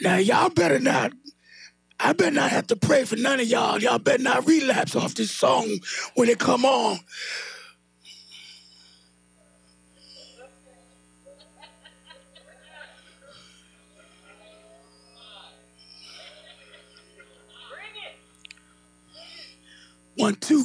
Now 0.00 0.16
y'all 0.16 0.50
better 0.50 0.78
not. 0.78 1.12
I 1.98 2.14
better 2.14 2.30
not 2.30 2.50
have 2.50 2.66
to 2.68 2.76
pray 2.76 3.04
for 3.04 3.16
none 3.16 3.40
of 3.40 3.46
y'all. 3.46 3.78
Y'all 3.78 3.98
better 3.98 4.22
not 4.22 4.46
relapse 4.46 4.96
off 4.96 5.14
this 5.14 5.30
song 5.30 5.68
when 6.14 6.30
it 6.30 6.38
come 6.38 6.64
on. 6.64 6.98
One, 20.16 20.34
two. 20.36 20.64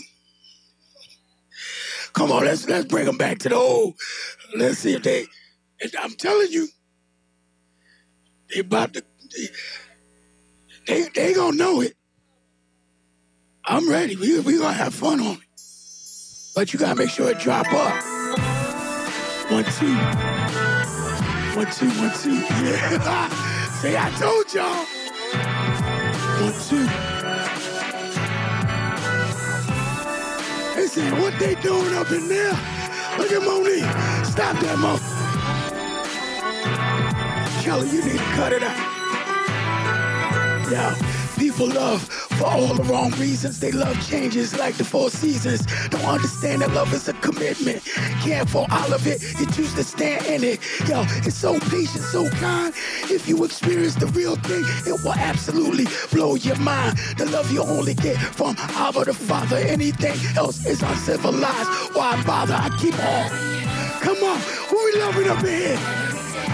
Come 2.13 2.31
on, 2.31 2.45
let's 2.45 2.67
let's 2.67 2.85
bring 2.85 3.05
them 3.05 3.17
back 3.17 3.39
to 3.39 3.49
the 3.49 3.55
old. 3.55 3.95
Let's 4.55 4.79
see 4.79 4.93
if 4.93 5.03
they. 5.03 5.27
I'm 5.99 6.11
telling 6.11 6.51
you, 6.51 6.67
they 8.53 8.61
about 8.61 8.93
to. 8.93 9.03
They, 10.87 11.09
they, 11.13 11.33
gonna 11.33 11.57
know 11.57 11.81
it. 11.81 11.95
I'm 13.65 13.89
ready. 13.89 14.15
We 14.15 14.39
we 14.39 14.57
gonna 14.57 14.73
have 14.73 14.93
fun 14.93 15.19
on 15.19 15.33
it. 15.33 15.39
But 16.55 16.71
you 16.71 16.79
gotta 16.79 16.95
make 16.95 17.09
sure 17.09 17.29
it 17.29 17.39
drop 17.39 17.65
up. 17.73 18.03
One 19.51 19.65
two. 19.65 19.95
One 21.55 21.71
two. 21.71 21.89
One 21.89 22.13
two. 22.21 22.35
Yeah. 22.65 23.29
Say 23.81 23.97
I 23.97 24.09
told 24.11 24.53
y'all. 24.53 24.85
One 26.41 26.53
two. 26.69 26.85
They 30.75 30.87
saying 30.87 31.21
what 31.21 31.37
they 31.39 31.55
doing 31.55 31.95
up 31.95 32.11
in 32.11 32.27
there? 32.27 32.51
Look 33.17 33.31
at 33.31 33.41
Monique. 33.41 34.25
Stop 34.25 34.59
that, 34.59 34.77
Mo. 34.77 34.99
Kelly, 37.63 37.89
you 37.89 38.03
need 38.03 38.19
to 38.19 38.25
cut 38.35 38.53
it 38.53 38.61
out. 38.61 38.94
Yeah, 40.71 40.95
people 41.37 41.67
love 41.67 42.01
for 42.01 42.45
all 42.45 42.73
the 42.73 42.83
wrong 42.83 43.11
reasons. 43.11 43.59
They 43.59 43.71
love 43.71 43.95
changes 44.07 44.57
like 44.57 44.75
the 44.75 44.83
four 44.83 45.09
seasons. 45.09 45.65
Don't 45.89 46.05
understand 46.05 46.61
that 46.61 46.71
love 46.71 46.91
is 46.93 47.07
a 47.07 47.13
commitment. 47.13 47.83
Can't 48.21 48.49
for 48.49 48.65
all 48.71 48.93
of 48.93 49.05
it, 49.05 49.21
you 49.39 49.45
choose 49.51 49.73
to 49.75 49.83
stand 49.83 50.25
in 50.25 50.43
it. 50.43 50.59
Yo, 50.89 51.03
it's 51.25 51.35
so 51.35 51.59
patient, 51.59 52.03
so 52.03 52.29
kind. 52.31 52.73
If 53.11 53.27
you 53.27 53.43
experience 53.43 53.95
the 53.95 54.07
real 54.07 54.35
thing, 54.37 54.63
it 54.87 55.03
will 55.03 55.13
absolutely 55.13 55.85
blow 56.11 56.35
your 56.35 56.57
mind. 56.57 56.97
The 57.17 57.25
love 57.27 57.51
you 57.51 57.61
only 57.61 57.93
get 57.93 58.17
from 58.17 58.55
Abba 58.57 59.05
the 59.05 59.13
Father. 59.13 59.57
Anything 59.57 60.15
else 60.35 60.65
is 60.65 60.81
uncivilized. 60.81 61.69
Why 61.95 62.21
bother? 62.25 62.55
I 62.55 62.69
keep 62.79 62.97
on. 62.99 63.29
Come 64.01 64.17
on, 64.23 64.39
who 64.69 64.83
we 64.85 64.99
loving 64.99 65.29
up 65.29 65.43
in 65.43 65.77
here? 65.77 66.05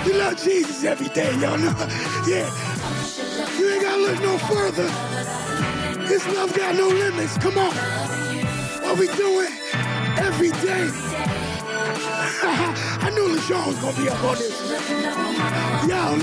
We 0.06 0.14
love 0.14 0.42
Jesus 0.44 0.84
every 0.84 1.10
day, 1.10 1.32
y'all 1.40 1.58
know. 1.58 1.76
Yeah. 2.28 2.81
Ain't 3.72 3.82
gotta 3.82 4.02
look 4.02 4.20
no 4.22 4.38
further. 4.38 4.90
His 6.08 6.28
love 6.28 6.54
got 6.54 6.76
no 6.76 6.88
limits. 6.90 7.38
Come 7.38 7.58
on. 7.58 7.74
What 8.84 8.98
we 9.00 9.08
doing 9.08 9.54
every 10.18 10.52
day. 10.52 10.90
I 12.44 13.12
knew 13.14 13.36
LaShawn 13.36 13.68
was 13.68 13.78
gonna 13.80 13.98
be 13.98 14.10
up 14.10 14.24
on 14.24 14.36
this. 14.36 14.62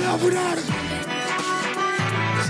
Love 0.08 0.24
without 0.24 0.58
him. 0.58 0.87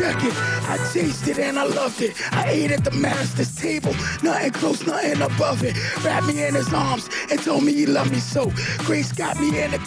It. 0.00 0.32
I 0.68 0.78
tasted 0.92 1.40
and 1.40 1.58
I 1.58 1.64
loved 1.64 2.00
it. 2.02 2.14
I 2.32 2.48
ate 2.48 2.70
at 2.70 2.84
the 2.84 2.92
master's 2.92 3.52
table. 3.56 3.92
Nothing 4.22 4.52
close, 4.52 4.86
nothing 4.86 5.20
above 5.20 5.64
it. 5.64 5.74
Wrapped 6.04 6.26
me 6.26 6.44
in 6.44 6.54
his 6.54 6.72
arms 6.72 7.08
and 7.28 7.42
told 7.42 7.64
me 7.64 7.72
he 7.72 7.84
loved 7.84 8.12
me 8.12 8.20
so. 8.20 8.52
Grace 8.78 9.10
got 9.10 9.40
me 9.40 9.48
in 9.60 9.72
the. 9.72 9.78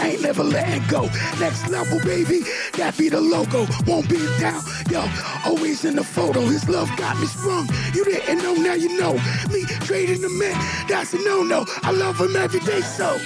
I 0.00 0.12
ain't 0.12 0.22
never 0.22 0.42
letting 0.42 0.86
go. 0.88 1.02
Next 1.38 1.68
level, 1.68 2.00
baby. 2.00 2.44
That 2.78 2.96
be 2.96 3.10
the 3.10 3.20
logo. 3.20 3.66
Won't 3.86 4.08
be 4.08 4.16
down. 4.40 4.62
Yo, 4.90 5.04
always 5.44 5.84
in 5.84 5.96
the 5.96 6.04
photo. 6.04 6.40
His 6.40 6.66
love 6.66 6.90
got 6.96 7.20
me 7.20 7.26
sprung. 7.26 7.68
You 7.92 8.06
didn't 8.06 8.38
know, 8.38 8.54
now 8.54 8.72
you 8.72 8.98
know. 8.98 9.14
Me 9.52 9.64
trading 9.84 10.22
the 10.22 10.30
men. 10.30 10.56
That's 10.88 11.12
a 11.12 11.18
no-no. 11.18 11.66
I 11.82 11.90
love 11.90 12.18
him 12.18 12.34
every 12.36 12.60
day, 12.60 12.80
so. 12.80 13.20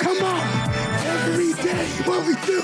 Come 0.00 0.20
on. 0.20 0.68
Every 1.06 1.52
day, 1.62 1.86
what 2.06 2.26
we 2.26 2.34
do. 2.44 2.60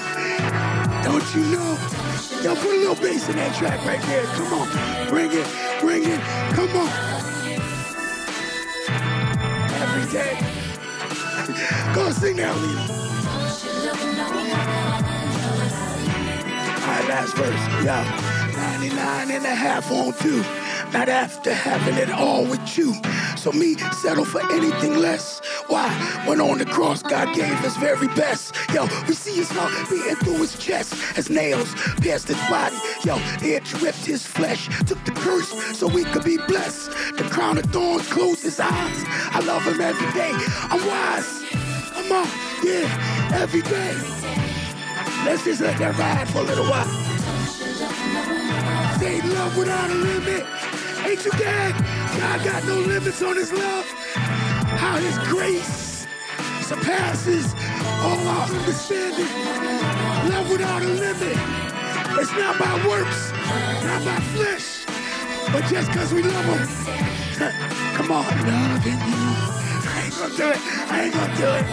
Don't 1.05 1.35
you 1.37 1.43
know? 1.53 2.08
Yo, 2.43 2.55
put 2.55 2.67
a 2.67 2.79
little 2.79 2.95
bass 2.95 3.29
in 3.29 3.35
that 3.35 3.53
track 3.57 3.85
right 3.85 4.01
there. 4.03 4.25
Come 4.25 4.53
on. 4.55 5.09
Bring 5.09 5.31
it. 5.33 5.47
Bring 5.81 6.05
it. 6.05 6.21
Come 6.55 6.71
on. 6.77 6.89
Every 9.75 10.07
day. 10.13 10.39
Go 11.95 12.11
sing 12.13 12.37
that, 12.37 12.55
Lena. 12.57 12.99
All 16.79 16.95
right, 16.95 17.09
last 17.09 17.35
verse. 17.35 17.65
Yo, 17.85 18.05
99 18.57 19.31
and 19.33 19.45
a 19.45 19.55
half 19.55 19.91
on 19.91 20.13
two. 20.15 20.45
Not 20.93 21.09
after 21.09 21.53
having 21.53 21.97
it 21.97 22.11
all 22.11 22.45
with 22.45 22.79
you. 22.79 22.95
So 23.37 23.53
me 23.53 23.77
settle 23.93 24.25
for 24.25 24.41
anything 24.53 24.97
less. 24.97 25.41
Why? 25.67 25.89
When 26.27 26.41
on 26.41 26.59
the 26.59 26.65
cross, 26.65 27.03
God 27.03 27.35
gave 27.35 27.59
his 27.61 27.77
very 27.77 28.09
best. 28.09 28.57
Yo, 28.73 28.87
we 29.07 29.15
see 29.15 29.37
his 29.37 29.51
heart 29.51 29.73
beating 29.91 30.17
through 30.17 30.39
his 30.39 30.59
chest 30.59 30.95
as 31.19 31.29
nails 31.29 31.75
pierced 32.01 32.29
his 32.29 32.41
body. 32.49 32.77
Yo, 33.05 33.17
it 33.43 33.83
ripped 33.83 34.05
his 34.05 34.27
flesh, 34.27 34.69
took 34.87 35.03
the 35.05 35.13
curse 35.13 35.51
so 35.77 35.87
we 35.87 36.05
could 36.05 36.25
be 36.25 36.39
blessed. 36.49 36.91
The 37.17 37.29
crown 37.31 37.59
of 37.59 37.67
thorns 37.67 38.11
closed 38.11 38.43
his 38.43 38.59
eyes. 38.59 39.05
I 39.31 39.41
love 39.47 39.63
him 39.65 39.81
every 39.81 40.11
day. 40.13 40.33
I'm 40.71 40.81
wise. 40.87 41.45
Come 41.93 42.13
on, 42.13 42.29
yeah, 42.65 43.31
every 43.35 43.63
day. 43.63 43.95
Let's 45.25 45.45
just 45.45 45.61
let 45.61 45.79
that 45.79 45.99
ride 45.99 46.29
for 46.31 46.39
a 46.39 46.43
little 46.43 46.65
while. 46.65 46.87
Say 48.99 49.21
love 49.21 49.57
without 49.57 49.91
a 49.91 49.95
limit. 49.95 50.47
Ain't 51.07 51.25
you 51.25 51.31
glad 51.33 51.75
God 52.19 52.45
got 52.45 52.65
no 52.65 52.75
limits 52.75 53.23
on 53.23 53.37
his 53.37 53.53
love? 53.53 53.85
How 54.79 54.97
his 54.99 55.19
grace 55.29 56.07
surpasses 56.63 57.55
all 58.03 58.19
our 58.29 58.47
understanding. 58.47 59.27
Love 60.31 60.51
without 60.51 60.83
a 60.83 60.89
limit. 60.89 61.39
It's 62.21 62.33
not 62.33 62.59
by 62.59 62.75
works, 62.87 63.33
not 63.33 64.05
by 64.05 64.21
flesh, 64.37 64.85
but 65.53 65.65
just 65.71 65.89
because 65.91 66.13
we 66.13 66.23
love 66.23 66.45
him. 66.45 66.69
Come 67.97 68.13
on, 68.13 68.25
loving 68.47 68.93
you. 68.93 69.59
I 69.91 70.03
ain't 70.05 70.15
gonna 70.19 70.37
do 70.37 70.49
it. 70.51 70.59
I 70.91 71.03
ain't 71.05 71.15
gonna 71.15 71.37
do 71.37 71.51
it. 71.55 71.67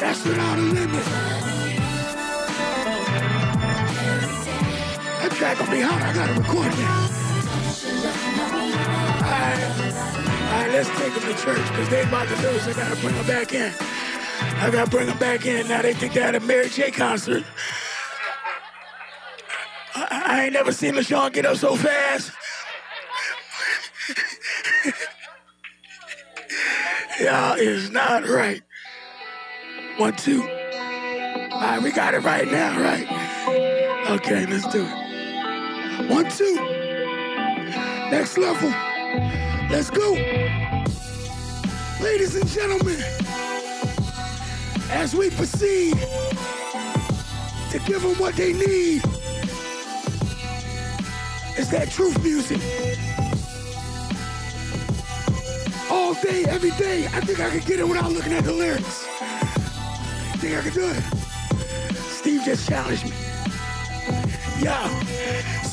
That's 0.00 0.24
without 0.24 0.58
a 0.58 0.62
limit. 0.62 1.35
Track 5.36 5.58
gonna 5.58 5.70
be 5.70 5.82
hot. 5.82 6.00
I 6.00 6.14
gotta 6.14 6.32
record 6.32 6.72
that. 6.72 7.10
Alright. 9.20 9.60
Alright, 10.50 10.72
let's 10.72 10.88
take 10.98 11.12
them 11.12 11.22
to 11.24 11.34
church 11.42 11.68
because 11.68 11.88
they 11.90 12.02
about 12.04 12.26
to 12.28 12.36
lose. 12.40 12.66
I 12.66 12.72
gotta 12.72 12.96
bring 13.02 13.14
them 13.14 13.26
back 13.26 13.52
in. 13.52 13.70
I 14.40 14.70
gotta 14.70 14.90
bring 14.90 15.06
them 15.06 15.18
back 15.18 15.44
in. 15.44 15.68
Now 15.68 15.82
they 15.82 15.92
think 15.92 16.14
they 16.14 16.22
had 16.22 16.36
a 16.36 16.40
Mary 16.40 16.70
J 16.70 16.90
concert. 16.90 17.44
I, 19.94 20.22
I 20.26 20.44
ain't 20.44 20.54
never 20.54 20.72
seen 20.72 20.94
LaShawn 20.94 21.34
get 21.34 21.44
up 21.44 21.58
so 21.58 21.76
fast. 21.76 22.32
Y'all 27.20 27.56
is 27.58 27.90
not 27.90 28.26
right. 28.26 28.62
One, 29.98 30.16
two. 30.16 30.40
All 30.40 30.48
right, 31.60 31.82
we 31.82 31.92
got 31.92 32.14
it 32.14 32.20
right 32.20 32.50
now, 32.50 32.80
right? 32.80 33.06
Okay, 34.12 34.46
let's 34.46 34.66
do 34.68 34.86
it. 34.86 35.05
One, 36.04 36.28
two. 36.30 36.54
Next 38.10 38.36
level. 38.36 38.68
Let's 39.70 39.90
go. 39.90 40.12
Ladies 42.02 42.36
and 42.36 42.46
gentlemen, 42.48 43.02
as 44.90 45.16
we 45.16 45.30
proceed 45.30 45.94
to 47.70 47.78
give 47.86 48.02
them 48.02 48.14
what 48.16 48.34
they 48.36 48.52
need, 48.52 49.02
it's 51.56 51.70
that 51.70 51.90
truth 51.90 52.22
music. 52.22 52.60
All 55.90 56.12
day, 56.14 56.44
every 56.44 56.72
day, 56.72 57.06
I 57.06 57.20
think 57.20 57.40
I 57.40 57.48
could 57.48 57.64
get 57.64 57.80
it 57.80 57.88
without 57.88 58.12
looking 58.12 58.34
at 58.34 58.44
the 58.44 58.52
lyrics. 58.52 59.06
I 59.20 60.36
think 60.38 60.56
I 60.56 60.60
could 60.60 60.74
do 60.74 60.88
it. 60.88 61.02
Steve 61.96 62.42
just 62.44 62.68
challenged 62.68 63.06
me. 63.06 63.12
Yo, 64.62 64.72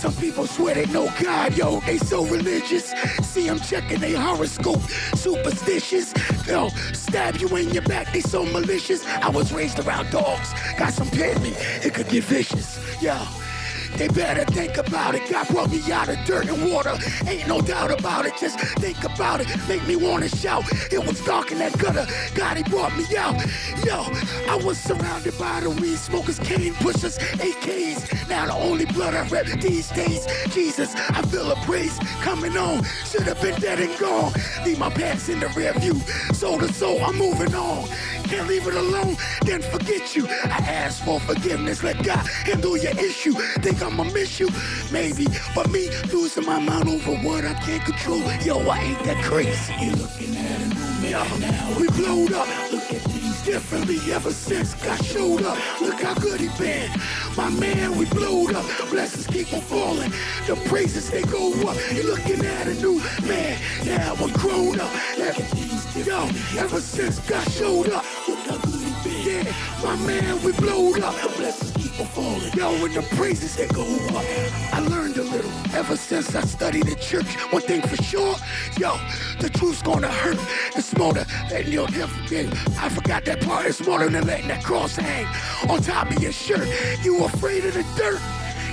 some 0.04 0.14
people 0.16 0.46
swear 0.46 0.76
they 0.76 0.86
know 0.88 1.10
God, 1.22 1.56
yo, 1.56 1.80
they 1.80 1.98
so 1.98 2.26
religious. 2.26 2.92
See 3.22 3.48
them 3.48 3.58
checking 3.58 4.02
their 4.02 4.20
horoscope, 4.20 4.82
superstitious. 5.16 6.14
Yo, 6.46 6.68
stab 6.92 7.38
you 7.38 7.48
in 7.56 7.70
your 7.70 7.84
back, 7.84 8.12
they 8.12 8.20
so 8.20 8.44
malicious. 8.44 9.06
I 9.08 9.30
was 9.30 9.54
raised 9.54 9.80
around 9.80 10.12
dogs, 10.12 10.52
got 10.78 10.92
some 10.92 11.10
pit 11.10 11.40
me, 11.42 11.54
it 11.86 11.94
could 11.94 12.10
get 12.10 12.26
vicious. 12.26 12.78
Yo, 13.02 13.18
They 13.98 14.08
better 14.08 14.44
think 14.46 14.78
about 14.78 15.16
it. 15.16 15.30
God 15.30 15.48
brought 15.48 15.70
me 15.70 15.80
out 15.92 16.10
of 16.10 16.18
dirt 16.26 16.48
and 16.48 16.72
water. 16.72 16.98
Ain't 17.28 17.48
no 17.48 17.62
doubt 17.62 17.92
about 17.92 18.26
it. 18.26 18.34
Just 18.40 18.60
think 18.80 19.04
about 19.04 19.42
it. 19.42 19.48
Make 19.68 19.86
me 19.88 19.96
wanna 19.96 20.30
shout. 20.30 20.64
It 20.92 21.06
was 21.06 21.24
dark 21.26 21.52
in 21.52 21.60
that 21.60 21.78
gutter. 21.78 22.06
God, 22.34 22.58
he 22.58 22.64
brought 22.64 22.96
me 22.98 23.06
out. 23.18 23.36
Yo, 23.86 24.06
I 24.50 24.60
was 24.64 24.80
surrounded 24.80 25.38
by 25.38 25.62
the 25.62 25.70
weed 25.70 25.98
smokers, 25.98 26.40
cane 26.40 26.74
pushers, 26.76 27.18
AKs. 27.18 28.30
Now 28.30 28.48
the 28.48 28.54
only 28.54 28.86
blood 28.86 29.14
I 29.14 29.28
rep 29.30 29.46
these 29.62 29.90
days. 29.92 30.26
Jesus, 30.50 30.94
I 30.96 31.22
feel 31.24 31.52
a 31.52 31.56
praise 31.58 31.98
coming 32.22 32.58
on. 32.58 32.84
Should 33.06 33.24
have 33.24 33.42
been 33.42 33.60
dead 33.60 33.80
and 33.80 33.98
gone. 34.00 34.34
Leave 34.66 34.80
my 34.80 34.90
past 34.90 35.30
in 35.30 35.40
the 35.40 35.50
rear 35.50 35.74
view. 35.74 36.00
Soul 36.34 36.60
to 36.60 36.72
soul, 36.74 37.04
I'm 37.04 37.18
moving 37.18 37.54
on. 37.54 37.88
Can't 38.34 38.48
leave 38.48 38.66
it 38.66 38.74
alone, 38.74 39.16
then 39.46 39.62
forget 39.62 40.16
you. 40.16 40.26
I 40.28 40.58
ask 40.66 41.04
for 41.06 41.20
forgiveness. 41.20 41.84
Let 41.84 42.04
God 42.04 42.26
handle 42.48 42.76
your 42.76 42.98
issue. 42.98 43.34
Think 43.62 43.84
I'ma 43.84 44.06
miss 44.06 44.40
you? 44.40 44.50
Maybe. 44.92 45.28
But 45.54 45.70
me 45.70 45.92
losing 46.12 46.44
my 46.44 46.58
mind 46.58 46.90
over 46.90 47.12
what 47.18 47.46
I 47.46 47.54
can't 47.54 47.86
control. 47.86 48.24
Yo, 48.42 48.58
I 48.68 48.80
ain't 48.80 49.04
that 49.04 49.24
crazy. 49.24 49.76
You're 49.80 49.98
looking 49.98 50.36
at 50.36 50.62
a 50.62 50.66
new 50.66 51.12
man 51.14 51.42
now. 51.42 51.80
We 51.80 51.88
blowed 51.90 52.34
up. 52.34 52.48
Look 52.72 52.92
at 52.92 53.02
things 53.02 53.44
differently 53.46 54.00
ever 54.12 54.32
since 54.32 54.74
God 54.84 55.06
showed 55.06 55.44
up. 55.44 55.60
Look 55.80 56.02
how 56.02 56.16
good 56.16 56.40
he 56.40 56.50
been. 56.58 56.90
My 57.38 57.52
man, 57.52 57.96
we 57.96 58.06
blowed 58.06 58.56
up. 58.56 58.66
Blessings 58.90 59.28
keep 59.28 59.54
on 59.54 59.62
falling. 59.62 60.12
The 60.48 60.56
praises, 60.68 61.12
they 61.12 61.22
go 61.22 61.54
up. 61.70 61.78
You're 61.94 62.06
looking 62.06 62.44
at 62.44 62.66
a 62.66 62.74
new 62.82 63.00
man. 63.28 63.62
Now 63.86 64.16
we're 64.20 64.34
grown 64.34 64.80
up. 64.80 64.92
Different. 65.18 65.73
Yo, 65.96 66.28
ever 66.58 66.82
since 66.82 67.20
God 67.20 67.48
showed 67.52 67.90
up. 67.92 68.04
Been. 69.04 69.46
Yeah, 69.46 69.54
my 69.84 69.96
man, 70.08 70.42
we 70.42 70.52
blowed 70.54 71.02
up. 71.02 71.14
The 71.22 71.30
blessings 71.38 71.72
keep 71.74 72.00
on 72.00 72.08
falling. 72.08 72.52
Yo, 72.54 72.74
and 72.84 72.96
the 72.96 73.04
praises, 73.16 73.56
they 73.56 73.68
go 73.68 73.84
up. 73.84 74.26
I 74.74 74.80
learned 74.90 75.18
a 75.18 75.24
little 75.24 75.52
ever 75.76 75.96
since 75.96 76.36
I 76.36 76.42
studied 76.42 76.90
at 76.90 77.00
church. 77.00 77.36
One 77.52 77.62
thing 77.62 77.84
for 77.84 77.96
sure, 78.02 78.36
yo, 78.80 78.98
the 79.40 79.50
truth's 79.50 79.84
gonna 79.84 80.08
hurt. 80.08 80.40
It's 80.76 80.98
more 80.98 81.14
than 81.14 81.28
letting 81.52 81.72
your 81.72 81.88
I 81.88 82.90
forgot 82.90 83.26
that 83.26 83.42
part. 83.42 83.68
It's 83.68 83.86
more 83.86 84.00
than 84.00 84.26
letting 84.26 84.48
that 84.48 84.64
cross 84.64 84.96
hang 84.96 85.28
on 85.70 85.80
top 85.84 86.10
of 86.10 86.24
your 86.24 86.32
shirt. 86.32 86.68
You 87.04 87.24
afraid 87.24 87.66
of 87.66 87.76
the 87.76 87.84
dirt? 87.96 88.20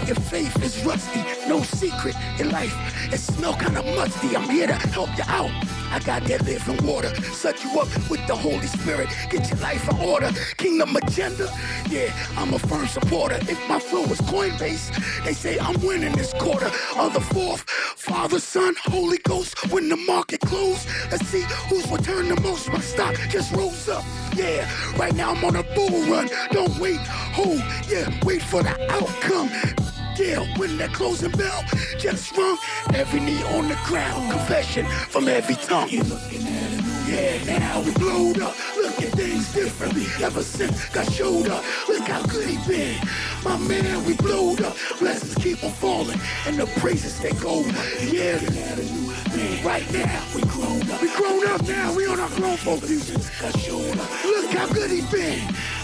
Your 0.07 0.17
faith 0.17 0.57
is 0.65 0.83
rusty, 0.87 1.23
no 1.47 1.61
secret 1.63 2.17
in 2.39 2.49
life. 2.49 2.75
It 3.13 3.19
smell 3.19 3.55
kinda 3.55 3.83
musty. 3.83 4.35
I'm 4.35 4.49
here 4.49 4.69
to 4.69 4.75
help 4.75 5.11
you 5.19 5.25
out. 5.27 5.70
I 5.91 5.99
got 5.99 6.25
that 6.25 6.45
living 6.45 6.87
water. 6.87 7.15
Set 7.33 7.63
you 7.65 7.81
up 7.81 7.89
with 8.09 8.25
the 8.27 8.37
Holy 8.37 8.67
Spirit. 8.67 9.09
Get 9.29 9.51
your 9.51 9.59
life 9.59 9.89
in 9.89 9.97
order. 9.99 10.31
Kingdom 10.57 10.95
agenda. 10.97 11.49
Yeah, 11.89 12.13
I'm 12.37 12.55
a 12.55 12.59
firm 12.59 12.87
supporter. 12.87 13.37
If 13.43 13.59
my 13.69 13.79
flow 13.79 14.05
is 14.05 14.21
Coinbase, 14.23 15.25
they 15.25 15.33
say 15.33 15.59
I'm 15.59 15.81
winning 15.83 16.13
this 16.13 16.33
quarter. 16.35 16.71
On 16.97 17.13
the 17.13 17.21
fourth, 17.21 17.69
Father, 17.69 18.39
Son, 18.39 18.75
Holy 18.85 19.19
Ghost. 19.19 19.73
When 19.73 19.89
the 19.89 19.97
market 19.97 20.41
closed, 20.41 20.89
let's 21.11 21.27
see 21.27 21.43
who's 21.69 21.87
returned 21.91 22.31
the 22.31 22.41
most. 22.41 22.73
My 22.73 22.81
stock 22.81 23.15
just 23.29 23.53
rose 23.53 23.89
up. 23.89 24.05
Yeah, 24.35 24.71
right 24.97 25.15
now 25.15 25.33
I'm 25.33 25.45
on 25.45 25.57
a 25.57 25.63
bull 25.75 26.03
run. 26.07 26.29
Don't 26.53 26.77
wait, 26.79 27.01
hold, 27.35 27.59
yeah, 27.89 28.09
wait 28.25 28.43
for 28.43 28.63
the 28.63 28.75
outcome. 28.93 29.90
When 30.21 30.77
that 30.77 30.93
closing 30.93 31.31
bell 31.31 31.65
just 31.99 32.37
rung, 32.37 32.59
every 32.93 33.21
knee 33.21 33.43
on 33.55 33.69
the 33.69 33.79
ground, 33.87 34.31
confession 34.31 34.85
from 35.09 35.29
every 35.29 35.55
tongue. 35.55 35.89
You're 35.89 36.05
looking 36.05 36.43
at 36.47 36.73
it. 36.75 36.81
Yeah, 37.09 37.59
now 37.59 37.81
we 37.81 37.91
blowed 37.93 38.39
up. 38.43 38.55
Look 38.77 39.01
at 39.01 39.13
things 39.13 39.51
differently 39.55 40.05
ever 40.23 40.43
since 40.43 40.91
God 40.91 41.11
showed 41.11 41.49
up. 41.49 41.65
Look 41.89 42.07
how 42.07 42.21
good 42.27 42.47
he 42.47 42.59
been. 42.69 43.01
My 43.43 43.57
man, 43.57 44.05
we 44.05 44.13
blowed 44.13 44.61
up. 44.61 44.77
Blessings 44.99 45.35
keep 45.37 45.65
on 45.65 45.71
falling, 45.71 46.21
and 46.47 46.59
the 46.59 46.67
praises 46.79 47.19
they 47.19 47.33
go. 47.33 47.65
Yeah, 48.05 48.39
man, 48.51 49.65
right 49.65 49.91
now 49.91 50.23
we 50.35 50.43
grown 50.43 50.83
up. 50.91 51.01
We 51.01 51.09
grown 51.17 51.47
up 51.49 51.63
now. 51.67 51.95
We 51.95 52.07
on 52.07 52.21
our 52.21 52.29
grown 52.37 52.59
folk 52.59 52.83
music. 52.83 53.17
God 53.41 53.59
showed 53.59 53.99
up. 53.99 54.25
Look 54.25 54.51
how 54.51 54.67
good 54.69 54.91
he 54.91 55.01
been. 55.11 55.41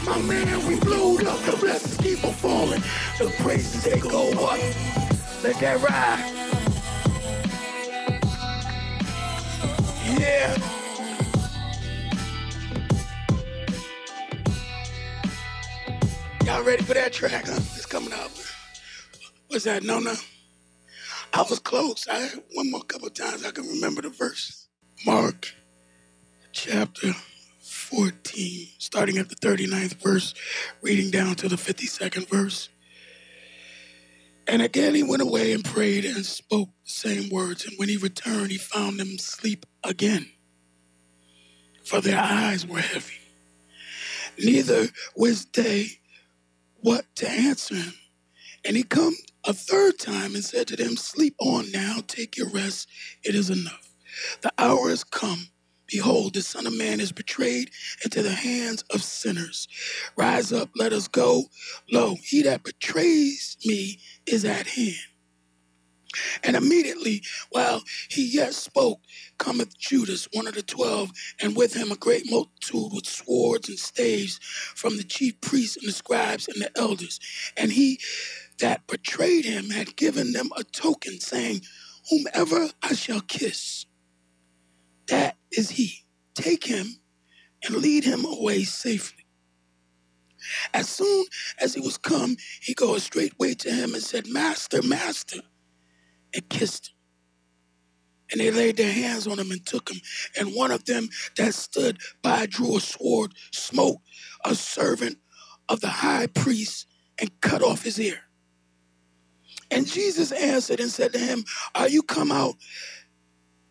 My 0.06 0.22
man, 0.22 0.66
we 0.68 0.78
blowed 0.78 1.24
up. 1.24 1.38
The 1.40 1.56
blessings 1.56 1.96
keep 1.96 2.24
on 2.24 2.32
falling. 2.34 2.80
The 3.18 3.34
praises 3.42 3.82
they 3.82 3.98
go 3.98 4.30
up. 4.30 4.58
Let 5.42 5.58
that 5.60 5.82
ride. 5.82 6.32
Yeah. 10.18 10.56
Y'all 16.44 16.62
ready 16.62 16.84
for 16.84 16.94
that 16.94 17.12
track? 17.12 17.46
Huh? 17.46 17.56
It's 17.56 17.86
coming 17.86 18.12
up. 18.12 18.30
What's 19.48 19.64
that? 19.64 19.82
No, 19.82 19.98
no. 19.98 20.14
I 21.34 21.42
was 21.50 21.58
close. 21.58 22.06
I 22.08 22.28
one 22.54 22.70
more 22.70 22.82
couple 22.82 23.10
times 23.10 23.44
I 23.44 23.50
can 23.50 23.66
remember 23.66 24.02
the 24.02 24.10
verse. 24.10 24.68
Mark 25.04 25.52
chapter 26.52 27.12
14, 27.86 28.66
starting 28.78 29.16
at 29.16 29.28
the 29.28 29.36
39th 29.36 30.02
verse, 30.02 30.34
reading 30.82 31.08
down 31.08 31.36
to 31.36 31.48
the 31.48 31.54
52nd 31.54 32.28
verse. 32.28 32.68
And 34.48 34.60
again 34.60 34.96
he 34.96 35.04
went 35.04 35.22
away 35.22 35.52
and 35.52 35.64
prayed 35.64 36.04
and 36.04 36.26
spoke 36.26 36.70
the 36.84 36.90
same 36.90 37.30
words. 37.30 37.64
And 37.64 37.74
when 37.78 37.88
he 37.88 37.96
returned, 37.96 38.50
he 38.50 38.58
found 38.58 38.98
them 38.98 39.14
asleep 39.16 39.66
again, 39.84 40.26
for 41.84 42.00
their 42.00 42.18
eyes 42.20 42.66
were 42.66 42.80
heavy. 42.80 43.14
Neither 44.36 44.88
was 45.14 45.44
they 45.46 45.86
what 46.80 47.04
to 47.16 47.30
answer 47.30 47.76
him. 47.76 47.94
And 48.64 48.76
he 48.76 48.82
come 48.82 49.14
a 49.44 49.52
third 49.52 50.00
time 50.00 50.34
and 50.34 50.44
said 50.44 50.66
to 50.68 50.76
them, 50.76 50.96
Sleep 50.96 51.36
on 51.38 51.70
now, 51.70 51.98
take 52.08 52.36
your 52.36 52.48
rest, 52.50 52.88
it 53.22 53.36
is 53.36 53.48
enough. 53.48 53.94
The 54.42 54.52
hour 54.58 54.88
has 54.88 55.04
come. 55.04 55.48
Behold, 55.88 56.34
the 56.34 56.42
Son 56.42 56.66
of 56.66 56.76
Man 56.76 57.00
is 57.00 57.12
betrayed 57.12 57.70
into 58.04 58.22
the 58.22 58.32
hands 58.32 58.82
of 58.90 59.02
sinners. 59.02 59.68
Rise 60.16 60.52
up, 60.52 60.70
let 60.76 60.92
us 60.92 61.08
go. 61.08 61.44
Lo, 61.90 62.16
he 62.22 62.42
that 62.42 62.64
betrays 62.64 63.56
me 63.64 64.00
is 64.26 64.44
at 64.44 64.66
hand. 64.68 64.96
And 66.42 66.56
immediately, 66.56 67.22
while 67.50 67.82
he 68.08 68.24
yet 68.26 68.54
spoke, 68.54 69.00
cometh 69.38 69.78
Judas, 69.78 70.28
one 70.32 70.46
of 70.46 70.54
the 70.54 70.62
twelve, 70.62 71.10
and 71.40 71.56
with 71.56 71.74
him 71.74 71.92
a 71.92 71.96
great 71.96 72.30
multitude 72.30 72.92
with 72.92 73.06
swords 73.06 73.68
and 73.68 73.78
staves 73.78 74.38
from 74.74 74.96
the 74.96 75.04
chief 75.04 75.40
priests 75.40 75.76
and 75.76 75.88
the 75.88 75.92
scribes 75.92 76.48
and 76.48 76.62
the 76.62 76.70
elders. 76.78 77.20
And 77.56 77.72
he 77.72 78.00
that 78.60 78.86
betrayed 78.86 79.44
him 79.44 79.70
had 79.70 79.96
given 79.96 80.32
them 80.32 80.50
a 80.56 80.64
token, 80.64 81.20
saying, 81.20 81.62
Whomever 82.10 82.70
I 82.82 82.94
shall 82.94 83.22
kiss, 83.22 83.85
that 85.08 85.36
is 85.50 85.70
he. 85.70 86.04
Take 86.34 86.64
him 86.64 86.86
and 87.64 87.76
lead 87.76 88.04
him 88.04 88.24
away 88.24 88.64
safely. 88.64 89.24
As 90.74 90.88
soon 90.88 91.24
as 91.60 91.74
he 91.74 91.80
was 91.80 91.98
come, 91.98 92.36
he 92.60 92.74
goes 92.74 93.04
straightway 93.04 93.54
to 93.54 93.70
him 93.70 93.94
and 93.94 94.02
said, 94.02 94.28
Master, 94.28 94.82
Master 94.82 95.40
and 96.34 96.48
kissed 96.48 96.88
him. 96.88 96.94
And 98.32 98.40
they 98.40 98.50
laid 98.50 98.76
their 98.76 98.92
hands 98.92 99.26
on 99.26 99.38
him 99.38 99.50
and 99.50 99.64
took 99.64 99.88
him. 99.90 100.00
And 100.38 100.54
one 100.54 100.70
of 100.72 100.84
them 100.84 101.08
that 101.36 101.54
stood 101.54 101.98
by 102.22 102.46
drew 102.46 102.76
a 102.76 102.80
sword, 102.80 103.34
smote 103.52 103.98
a 104.44 104.54
servant 104.54 105.18
of 105.68 105.80
the 105.80 105.88
high 105.88 106.26
priest, 106.26 106.86
and 107.18 107.40
cut 107.40 107.62
off 107.62 107.82
his 107.82 108.00
ear. 108.00 108.20
And 109.70 109.86
Jesus 109.86 110.32
answered 110.32 110.80
and 110.80 110.90
said 110.90 111.12
to 111.12 111.18
him, 111.18 111.44
Are 111.74 111.88
you 111.88 112.02
come 112.02 112.30
out 112.30 112.56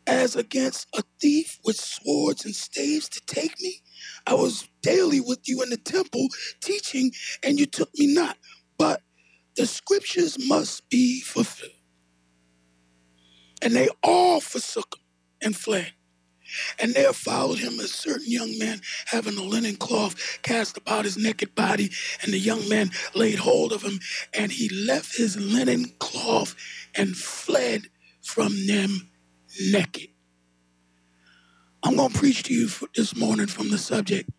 as 0.08 0.36
against 0.36 0.88
a 0.96 1.04
thief 1.20 1.60
with 1.64 1.78
swords 1.78 2.46
and 2.46 2.56
staves 2.56 3.10
to 3.10 3.22
take 3.26 3.60
me? 3.62 3.82
I 4.28 4.34
was 4.34 4.68
daily 4.82 5.20
with 5.20 5.48
you 5.48 5.62
in 5.62 5.70
the 5.70 5.78
temple 5.78 6.28
teaching, 6.62 7.12
and 7.44 7.60
you 7.60 7.66
took 7.66 7.90
me 7.98 8.14
not. 8.14 8.38
But 8.78 9.02
the 9.56 9.66
scriptures 9.66 10.38
must 10.48 10.90
be 10.90 11.22
fulfilled. 11.22 11.72
And 13.62 13.74
they 13.74 13.88
all 14.04 14.42
forsook 14.42 14.96
him 14.96 15.06
and 15.42 15.56
fled. 15.56 15.94
And 16.80 16.94
there 16.94 17.14
followed 17.14 17.60
him 17.60 17.80
a 17.80 17.88
certain 17.88 18.30
young 18.30 18.58
man 18.60 18.82
having 19.08 19.38
a 19.38 19.44
linen 19.44 19.76
cloth 19.76 20.40
cast 20.44 20.78
about 20.78 21.06
his 21.06 21.18
naked 21.18 21.56
body. 21.56 21.90
And 22.22 22.32
the 22.32 22.40
young 22.40 22.68
man 22.70 22.92
laid 23.14 23.40
hold 23.40 23.74
of 23.74 23.82
him, 23.82 24.00
and 24.34 24.52
he 24.52 24.70
left 24.70 25.18
his 25.18 25.38
linen 25.38 25.94
cloth 26.00 26.56
and 26.94 27.16
fled 27.16 27.90
from 28.22 28.68
them 28.68 29.10
naked. 29.60 30.10
I'm 31.84 31.96
going 31.98 32.12
to 32.12 32.18
preach 32.18 32.44
to 32.44 32.54
you 32.54 32.68
for 32.68 32.88
this 32.96 33.16
morning 33.16 33.48
from 33.48 33.70
the 33.70 33.78
subject. 33.78 34.30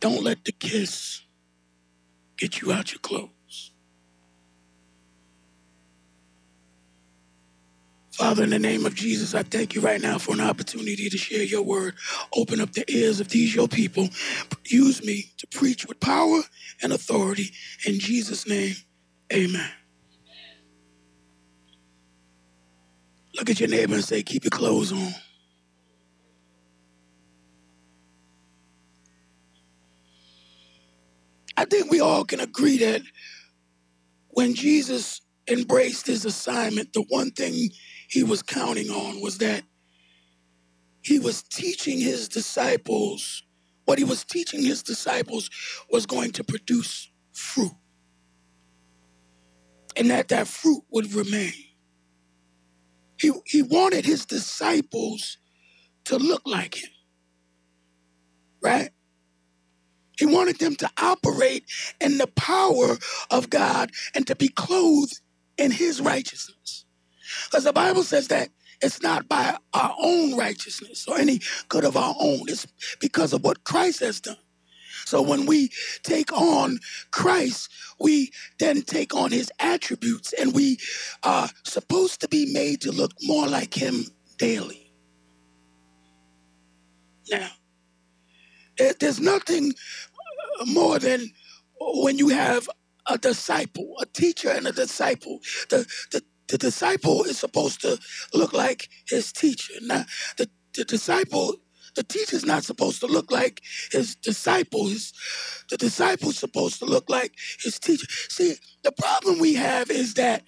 Don't 0.00 0.22
let 0.22 0.44
the 0.44 0.52
kiss 0.52 1.22
get 2.36 2.60
you 2.60 2.72
out 2.72 2.92
your 2.92 3.00
clothes. 3.00 3.72
Father, 8.12 8.44
in 8.44 8.50
the 8.50 8.58
name 8.58 8.84
of 8.84 8.94
Jesus, 8.94 9.34
I 9.34 9.42
thank 9.42 9.74
you 9.74 9.80
right 9.80 10.00
now 10.00 10.18
for 10.18 10.34
an 10.34 10.42
opportunity 10.42 11.08
to 11.08 11.16
share 11.16 11.42
your 11.42 11.62
word. 11.62 11.94
Open 12.36 12.60
up 12.60 12.72
the 12.72 12.84
ears 12.92 13.20
of 13.20 13.28
these 13.28 13.54
your 13.54 13.68
people. 13.68 14.08
Use 14.66 15.02
me 15.02 15.32
to 15.38 15.46
preach 15.46 15.86
with 15.86 16.00
power 16.00 16.42
and 16.82 16.92
authority. 16.92 17.50
In 17.86 17.98
Jesus' 17.98 18.46
name, 18.46 18.74
amen. 19.32 19.70
Look 23.40 23.48
at 23.48 23.58
your 23.58 23.70
neighbor 23.70 23.94
and 23.94 24.04
say, 24.04 24.22
keep 24.22 24.44
your 24.44 24.50
clothes 24.50 24.92
on. 24.92 25.14
I 31.56 31.64
think 31.64 31.90
we 31.90 32.00
all 32.00 32.26
can 32.26 32.40
agree 32.40 32.76
that 32.78 33.00
when 34.28 34.54
Jesus 34.54 35.22
embraced 35.48 36.06
his 36.06 36.26
assignment, 36.26 36.92
the 36.92 37.00
one 37.08 37.30
thing 37.30 37.70
he 38.10 38.22
was 38.22 38.42
counting 38.42 38.90
on 38.90 39.22
was 39.22 39.38
that 39.38 39.62
he 41.00 41.18
was 41.18 41.42
teaching 41.42 41.98
his 41.98 42.28
disciples, 42.28 43.42
what 43.86 43.96
he 43.96 44.04
was 44.04 44.22
teaching 44.22 44.62
his 44.62 44.82
disciples 44.82 45.48
was 45.90 46.04
going 46.04 46.32
to 46.32 46.44
produce 46.44 47.10
fruit. 47.32 47.72
And 49.96 50.10
that 50.10 50.28
that 50.28 50.46
fruit 50.46 50.82
would 50.90 51.14
remain. 51.14 51.69
He, 53.20 53.32
he 53.46 53.62
wanted 53.62 54.06
his 54.06 54.26
disciples 54.26 55.38
to 56.06 56.18
look 56.18 56.42
like 56.46 56.76
him, 56.82 56.90
right? 58.62 58.90
He 60.18 60.26
wanted 60.26 60.58
them 60.58 60.76
to 60.76 60.90
operate 60.98 61.64
in 62.00 62.18
the 62.18 62.28
power 62.28 62.98
of 63.30 63.50
God 63.50 63.90
and 64.14 64.26
to 64.26 64.36
be 64.36 64.48
clothed 64.48 65.20
in 65.58 65.70
his 65.72 66.00
righteousness. 66.00 66.86
Because 67.46 67.64
the 67.64 67.72
Bible 67.72 68.02
says 68.04 68.28
that 68.28 68.50
it's 68.82 69.02
not 69.02 69.28
by 69.28 69.56
our 69.74 69.94
own 69.98 70.36
righteousness 70.36 71.06
or 71.08 71.18
any 71.18 71.40
good 71.68 71.84
of 71.84 71.96
our 71.96 72.14
own, 72.20 72.42
it's 72.48 72.66
because 73.00 73.32
of 73.32 73.44
what 73.44 73.64
Christ 73.64 74.00
has 74.00 74.20
done. 74.20 74.36
So 75.10 75.20
when 75.20 75.44
we 75.44 75.70
take 76.04 76.32
on 76.32 76.78
Christ, 77.10 77.68
we 77.98 78.30
then 78.60 78.82
take 78.82 79.12
on 79.12 79.32
his 79.32 79.50
attributes 79.58 80.32
and 80.32 80.54
we 80.54 80.78
are 81.24 81.48
supposed 81.64 82.20
to 82.20 82.28
be 82.28 82.52
made 82.52 82.80
to 82.82 82.92
look 82.92 83.10
more 83.24 83.48
like 83.48 83.74
him 83.74 84.04
daily. 84.38 84.92
Now, 87.28 87.48
there's 89.00 89.18
nothing 89.18 89.72
more 90.66 91.00
than 91.00 91.32
when 91.80 92.16
you 92.16 92.28
have 92.28 92.68
a 93.08 93.18
disciple, 93.18 93.96
a 94.00 94.06
teacher 94.06 94.50
and 94.50 94.68
a 94.68 94.72
disciple. 94.72 95.40
The, 95.70 95.86
the, 96.12 96.22
the 96.46 96.58
disciple 96.58 97.24
is 97.24 97.36
supposed 97.36 97.80
to 97.80 97.98
look 98.32 98.52
like 98.52 98.88
his 99.08 99.32
teacher. 99.32 99.74
Now, 99.82 100.04
the, 100.36 100.48
the 100.74 100.84
disciple, 100.84 101.56
the 101.94 102.02
teacher's 102.02 102.44
not 102.44 102.64
supposed 102.64 103.00
to 103.00 103.06
look 103.06 103.30
like 103.30 103.62
his 103.90 104.14
disciple. 104.14 104.88
His, 104.88 105.12
the 105.68 105.76
disciple's 105.76 106.38
supposed 106.38 106.78
to 106.80 106.84
look 106.84 107.08
like 107.08 107.34
his 107.62 107.78
teacher. 107.78 108.06
See, 108.28 108.54
the 108.82 108.92
problem 108.92 109.38
we 109.38 109.54
have 109.54 109.90
is 109.90 110.14
that 110.14 110.44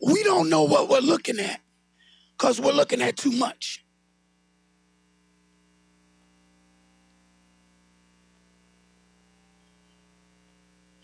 we 0.00 0.22
don't 0.22 0.50
know 0.50 0.64
what 0.64 0.88
we're 0.88 1.00
looking 1.00 1.38
at 1.38 1.60
because 2.32 2.60
we're 2.60 2.72
looking 2.72 3.02
at 3.02 3.16
too 3.16 3.32
much. 3.32 3.84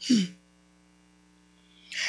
Hmm. 0.08 0.37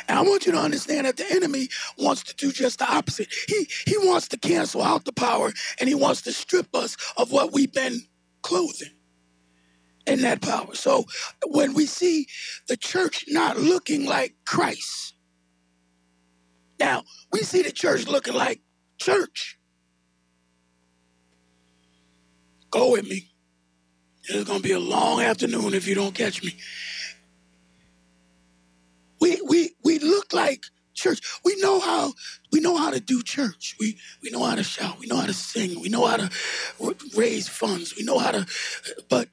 And 0.07 0.17
I 0.17 0.21
want 0.21 0.45
you 0.45 0.51
to 0.53 0.57
understand 0.57 1.05
that 1.05 1.17
the 1.17 1.25
enemy 1.31 1.69
wants 1.97 2.23
to 2.23 2.35
do 2.35 2.51
just 2.51 2.79
the 2.79 2.91
opposite. 2.91 3.27
He 3.47 3.67
he 3.85 3.97
wants 3.97 4.27
to 4.29 4.37
cancel 4.37 4.81
out 4.81 5.05
the 5.05 5.13
power 5.13 5.51
and 5.79 5.89
he 5.89 5.95
wants 5.95 6.21
to 6.23 6.33
strip 6.33 6.73
us 6.75 6.97
of 7.17 7.31
what 7.31 7.53
we've 7.53 7.73
been 7.73 8.01
clothing 8.41 8.91
in 10.05 10.21
that 10.21 10.41
power. 10.41 10.73
So 10.75 11.05
when 11.47 11.73
we 11.73 11.85
see 11.85 12.27
the 12.67 12.77
church 12.77 13.25
not 13.27 13.57
looking 13.57 14.05
like 14.05 14.35
Christ, 14.45 15.15
now 16.79 17.03
we 17.31 17.41
see 17.41 17.61
the 17.61 17.71
church 17.71 18.07
looking 18.07 18.33
like 18.33 18.61
church. 18.97 19.59
Go 22.71 22.91
with 22.91 23.07
me. 23.07 23.31
It's 24.23 24.47
going 24.47 24.61
to 24.61 24.67
be 24.67 24.73
a 24.73 24.79
long 24.79 25.21
afternoon 25.21 25.73
if 25.73 25.87
you 25.87 25.95
don't 25.95 26.13
catch 26.13 26.43
me. 26.43 26.55
We, 29.19 29.41
we, 29.47 29.71
we 29.83 29.99
look 29.99 30.33
like 30.33 30.63
church. 30.99 31.21
We 31.43 31.55
know 31.61 31.79
how 31.79 32.13
we 32.51 32.59
know 32.59 32.77
how 32.77 32.91
to 32.91 32.99
do 32.99 33.23
church. 33.23 33.75
We 33.79 33.97
we 34.21 34.29
know 34.29 34.43
how 34.43 34.55
to 34.55 34.63
shout. 34.63 34.99
We 34.99 35.07
know 35.07 35.17
how 35.17 35.25
to 35.25 35.33
sing. 35.33 35.79
We 35.81 35.89
know 35.89 36.05
how 36.05 36.17
to 36.17 36.29
raise 37.15 37.47
funds. 37.47 37.95
We 37.95 38.03
know 38.03 38.19
how 38.19 38.31
to, 38.31 38.45
but 39.09 39.29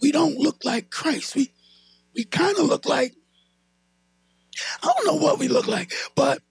we 0.00 0.12
don't 0.12 0.38
look 0.38 0.64
like 0.64 0.90
Christ. 0.90 1.34
We 1.34 1.52
we 2.14 2.24
kind 2.24 2.56
of 2.56 2.66
look 2.66 2.86
like 2.86 3.14
I 4.82 4.92
don't 4.96 5.06
know 5.06 5.22
what 5.24 5.38
we 5.38 5.48
look 5.48 5.66
like, 5.66 5.92
but 6.14 6.42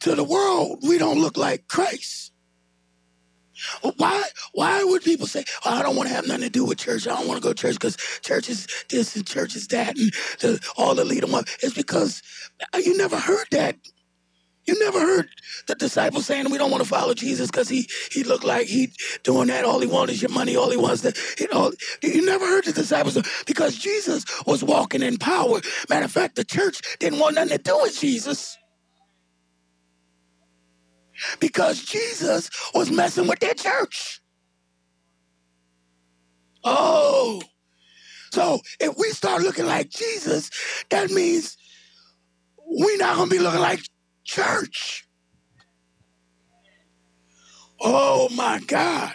to 0.00 0.14
the 0.14 0.24
world 0.24 0.80
we 0.82 0.98
don't 0.98 1.20
look 1.20 1.36
like 1.36 1.68
Christ. 1.68 2.32
Oh, 3.82 3.92
why 3.96 4.24
why 4.52 4.84
would 4.84 5.02
people 5.02 5.26
say, 5.26 5.44
oh, 5.64 5.70
I 5.70 5.82
don't 5.82 5.96
want 5.96 6.08
to 6.08 6.14
have 6.14 6.26
nothing 6.26 6.44
to 6.44 6.50
do 6.50 6.64
with 6.64 6.78
church. 6.78 7.06
I 7.06 7.16
don't 7.16 7.28
want 7.28 7.42
to 7.42 7.46
go 7.46 7.52
to 7.52 7.60
church 7.60 7.74
because 7.74 7.96
church 8.22 8.48
is 8.48 8.66
this 8.90 9.16
and 9.16 9.26
church 9.26 9.56
is 9.56 9.68
that 9.68 9.96
and 9.96 10.12
the, 10.40 10.60
all 10.76 10.94
the 10.94 11.04
lead 11.04 11.22
them 11.22 11.34
up. 11.34 11.46
It's 11.62 11.74
because 11.74 12.22
uh, 12.74 12.78
you 12.78 12.96
never 12.96 13.18
heard 13.18 13.46
that. 13.52 13.76
You 14.66 14.76
never 14.80 14.98
heard 14.98 15.28
the 15.68 15.76
disciples 15.76 16.26
saying 16.26 16.50
we 16.50 16.58
don't 16.58 16.72
want 16.72 16.82
to 16.82 16.88
follow 16.88 17.14
Jesus 17.14 17.50
because 17.50 17.68
he 17.68 17.88
he 18.10 18.24
looked 18.24 18.44
like 18.44 18.66
he 18.66 18.92
doing 19.22 19.46
that. 19.48 19.64
All 19.64 19.80
he 19.80 19.86
wants 19.86 20.14
is 20.14 20.22
your 20.22 20.32
money. 20.32 20.56
All 20.56 20.70
he 20.70 20.76
wants 20.76 21.02
to 21.02 21.14
you 21.38 21.48
know. 21.52 21.72
You 22.02 22.26
never 22.26 22.44
heard 22.46 22.64
the 22.64 22.72
disciples 22.72 23.16
because 23.46 23.76
Jesus 23.76 24.24
was 24.44 24.64
walking 24.64 25.02
in 25.02 25.18
power. 25.18 25.60
Matter 25.88 26.06
of 26.06 26.12
fact, 26.12 26.34
the 26.34 26.44
church 26.44 26.80
didn't 26.98 27.20
want 27.20 27.36
nothing 27.36 27.56
to 27.56 27.62
do 27.62 27.78
with 27.82 27.98
Jesus 27.98 28.58
because 31.40 31.84
Jesus 31.84 32.50
was 32.74 32.90
messing 32.90 33.26
with 33.26 33.40
their 33.40 33.54
church. 33.54 34.20
Oh, 36.64 37.42
so 38.32 38.60
if 38.80 38.96
we 38.98 39.10
start 39.10 39.42
looking 39.42 39.66
like 39.66 39.88
Jesus, 39.88 40.50
that 40.90 41.10
means 41.10 41.56
we're 42.66 42.98
not 42.98 43.16
going 43.16 43.28
to 43.28 43.34
be 43.34 43.40
looking 43.40 43.60
like 43.60 43.80
church. 44.24 45.06
Oh 47.80 48.28
my 48.34 48.60
God. 48.66 49.12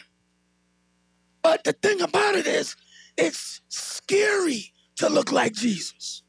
But 1.43 1.63
the 1.63 1.73
thing 1.73 2.01
about 2.01 2.35
it 2.35 2.47
is, 2.47 2.75
it's 3.17 3.61
scary 3.69 4.73
to 4.97 5.09
look 5.09 5.31
like 5.31 5.53
Jesus. 5.53 6.23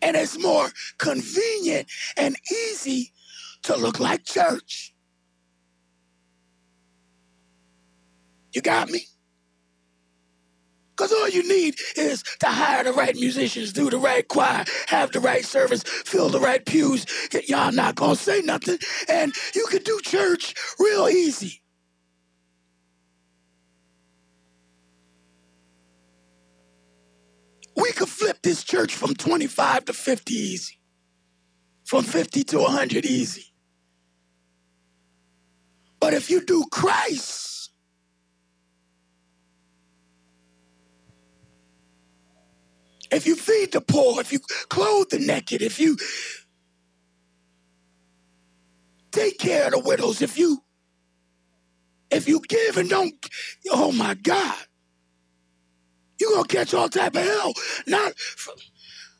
And 0.00 0.16
it's 0.16 0.38
more 0.38 0.70
convenient 0.98 1.88
and 2.16 2.36
easy 2.50 3.11
to 3.64 3.76
look 3.76 4.00
like 4.00 4.24
church. 4.24 4.94
You 8.52 8.60
got 8.60 8.90
me? 8.90 9.06
Because 10.96 11.12
all 11.12 11.28
you 11.28 11.48
need 11.48 11.76
is 11.96 12.22
to 12.40 12.46
hire 12.46 12.84
the 12.84 12.92
right 12.92 13.14
musicians, 13.14 13.72
do 13.72 13.88
the 13.88 13.98
right 13.98 14.28
choir, 14.28 14.64
have 14.88 15.10
the 15.10 15.20
right 15.20 15.44
service, 15.44 15.82
fill 15.82 16.28
the 16.28 16.38
right 16.38 16.64
pews. 16.64 17.06
Y'all 17.48 17.72
not 17.72 17.94
going 17.94 18.14
to 18.16 18.22
say 18.22 18.42
nothing. 18.42 18.78
And 19.08 19.32
you 19.54 19.66
can 19.66 19.82
do 19.82 20.00
church 20.04 20.54
real 20.78 21.08
easy. 21.08 21.62
We 27.76 27.90
could 27.92 28.08
flip 28.08 28.38
this 28.42 28.62
church 28.62 28.94
from 28.94 29.14
25 29.14 29.86
to 29.86 29.92
50 29.94 30.34
easy, 30.34 30.78
from 31.84 32.04
50 32.04 32.44
to 32.44 32.58
100 32.58 33.06
easy. 33.06 33.51
But 36.02 36.14
if 36.14 36.30
you 36.30 36.44
do 36.44 36.64
Christ, 36.68 37.70
if 43.12 43.24
you 43.24 43.36
feed 43.36 43.70
the 43.70 43.80
poor, 43.80 44.20
if 44.20 44.32
you 44.32 44.40
clothe 44.68 45.10
the 45.10 45.20
naked, 45.20 45.62
if 45.62 45.78
you 45.78 45.96
take 49.12 49.38
care 49.38 49.66
of 49.66 49.74
the 49.74 49.78
widows, 49.78 50.22
if 50.22 50.36
you 50.36 50.64
if 52.10 52.26
you 52.26 52.40
give 52.48 52.78
and 52.78 52.90
don't, 52.90 53.14
oh 53.70 53.92
my 53.92 54.14
God, 54.14 54.58
you're 56.18 56.32
gonna 56.32 56.48
catch 56.48 56.74
all 56.74 56.88
type 56.88 57.14
of 57.14 57.22
hell, 57.22 57.52
not 57.86 58.18
from, 58.18 58.54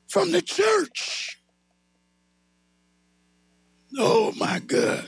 from 0.09 0.33
the 0.33 0.43
church. 0.43 1.39
Oh 3.97 4.33
my 4.37 4.59
God. 4.59 5.07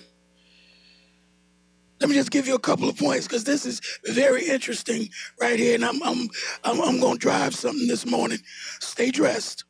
Let 2.04 2.11
me 2.11 2.16
just 2.16 2.30
give 2.30 2.46
you 2.46 2.54
a 2.54 2.58
couple 2.58 2.87
of 2.87 2.99
points 2.99 3.26
because 3.26 3.44
this 3.44 3.64
is 3.64 3.80
very 4.04 4.46
interesting 4.46 5.08
right 5.40 5.58
here, 5.58 5.75
and 5.75 5.82
I'm 5.82 6.02
I'm 6.02 6.28
I'm, 6.62 6.78
I'm 6.82 7.00
going 7.00 7.14
to 7.14 7.18
drive 7.18 7.54
something 7.54 7.88
this 7.88 8.04
morning. 8.04 8.40
Stay 8.78 9.11
dressed. 9.11 9.64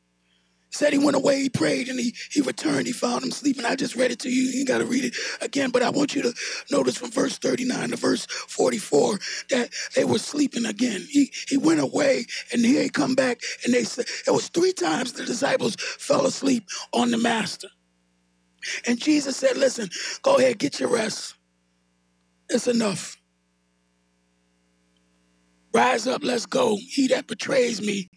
said 0.70 0.92
he 0.92 0.98
went 0.98 1.16
away, 1.16 1.42
he 1.42 1.48
prayed, 1.48 1.88
and 1.88 2.00
he, 2.00 2.12
he 2.32 2.40
returned. 2.40 2.88
He 2.88 2.92
found 2.92 3.22
him 3.22 3.30
sleeping. 3.30 3.64
I 3.64 3.76
just 3.76 3.94
read 3.94 4.10
it 4.10 4.18
to 4.18 4.30
you. 4.30 4.50
You 4.50 4.64
got 4.64 4.78
to 4.78 4.84
read 4.84 5.04
it 5.04 5.14
again, 5.42 5.70
but 5.70 5.84
I 5.84 5.90
want 5.90 6.16
you 6.16 6.22
to 6.22 6.34
notice 6.72 6.96
from 6.96 7.12
verse 7.12 7.38
39 7.38 7.90
to 7.90 7.96
verse 7.96 8.26
44 8.26 9.20
that 9.50 9.70
they 9.94 10.04
were 10.04 10.18
sleeping 10.18 10.66
again. 10.66 11.06
He, 11.08 11.30
he 11.46 11.56
went 11.56 11.78
away, 11.78 12.26
and 12.52 12.64
he 12.64 12.88
come 12.88 13.14
back, 13.14 13.42
and 13.64 13.72
they 13.72 13.84
said, 13.84 14.06
it 14.26 14.32
was 14.32 14.48
three 14.48 14.72
times 14.72 15.12
the 15.12 15.24
disciples 15.24 15.76
fell 15.78 16.26
asleep 16.26 16.66
on 16.92 17.12
the 17.12 17.18
master. 17.18 17.68
And 18.88 18.98
Jesus 18.98 19.36
said, 19.36 19.56
listen, 19.56 19.88
go 20.22 20.38
ahead, 20.38 20.58
get 20.58 20.80
your 20.80 20.88
rest. 20.88 21.36
It's 22.48 22.66
enough. 22.66 23.16
Rise 25.72 26.06
up, 26.06 26.22
let's 26.22 26.46
go. 26.46 26.76
He 26.76 27.08
that 27.08 27.26
betrays 27.26 27.80
me 27.80 28.08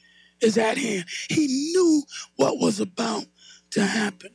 is 0.42 0.58
at 0.58 0.78
hand. 0.78 1.06
He 1.30 1.48
knew 1.48 2.04
what 2.36 2.60
was 2.60 2.80
about 2.80 3.26
to 3.72 3.84
happen. 3.84 4.32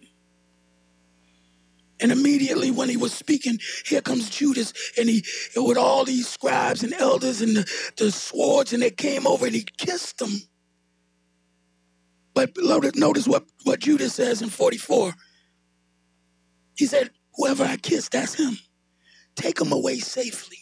And 2.01 2.11
immediately 2.11 2.73
when 2.73 2.89
he 2.89 2.97
was 2.97 3.13
speaking, 3.13 3.59
here 3.87 4.01
comes 4.01 4.29
Judas, 4.29 4.73
and 4.99 5.09
he 5.09 5.25
with 5.55 5.79
all 5.79 6.05
these 6.05 6.29
scribes 6.29 6.83
and 6.83 6.93
elders 6.95 7.41
and 7.41 7.57
the, 7.57 7.93
the 7.97 8.11
swords, 8.11 8.73
and 8.73 8.83
they 8.83 8.91
came 8.91 9.25
over 9.25 9.47
and 9.47 9.55
he 9.55 9.65
kissed 9.79 10.19
them. 10.19 10.33
But 12.35 12.57
notice 12.97 13.29
what, 13.29 13.45
what 13.63 13.81
Judas 13.81 14.15
says 14.15 14.43
in 14.43 14.49
44. 14.49 15.15
He 16.77 16.87
said, 16.87 17.11
Whoever 17.37 17.65
I 17.65 17.77
kiss, 17.77 18.09
that's 18.09 18.35
him. 18.35 18.59
Take 19.37 19.57
them 19.57 19.73
away 19.73 19.99
safely. 19.99 20.59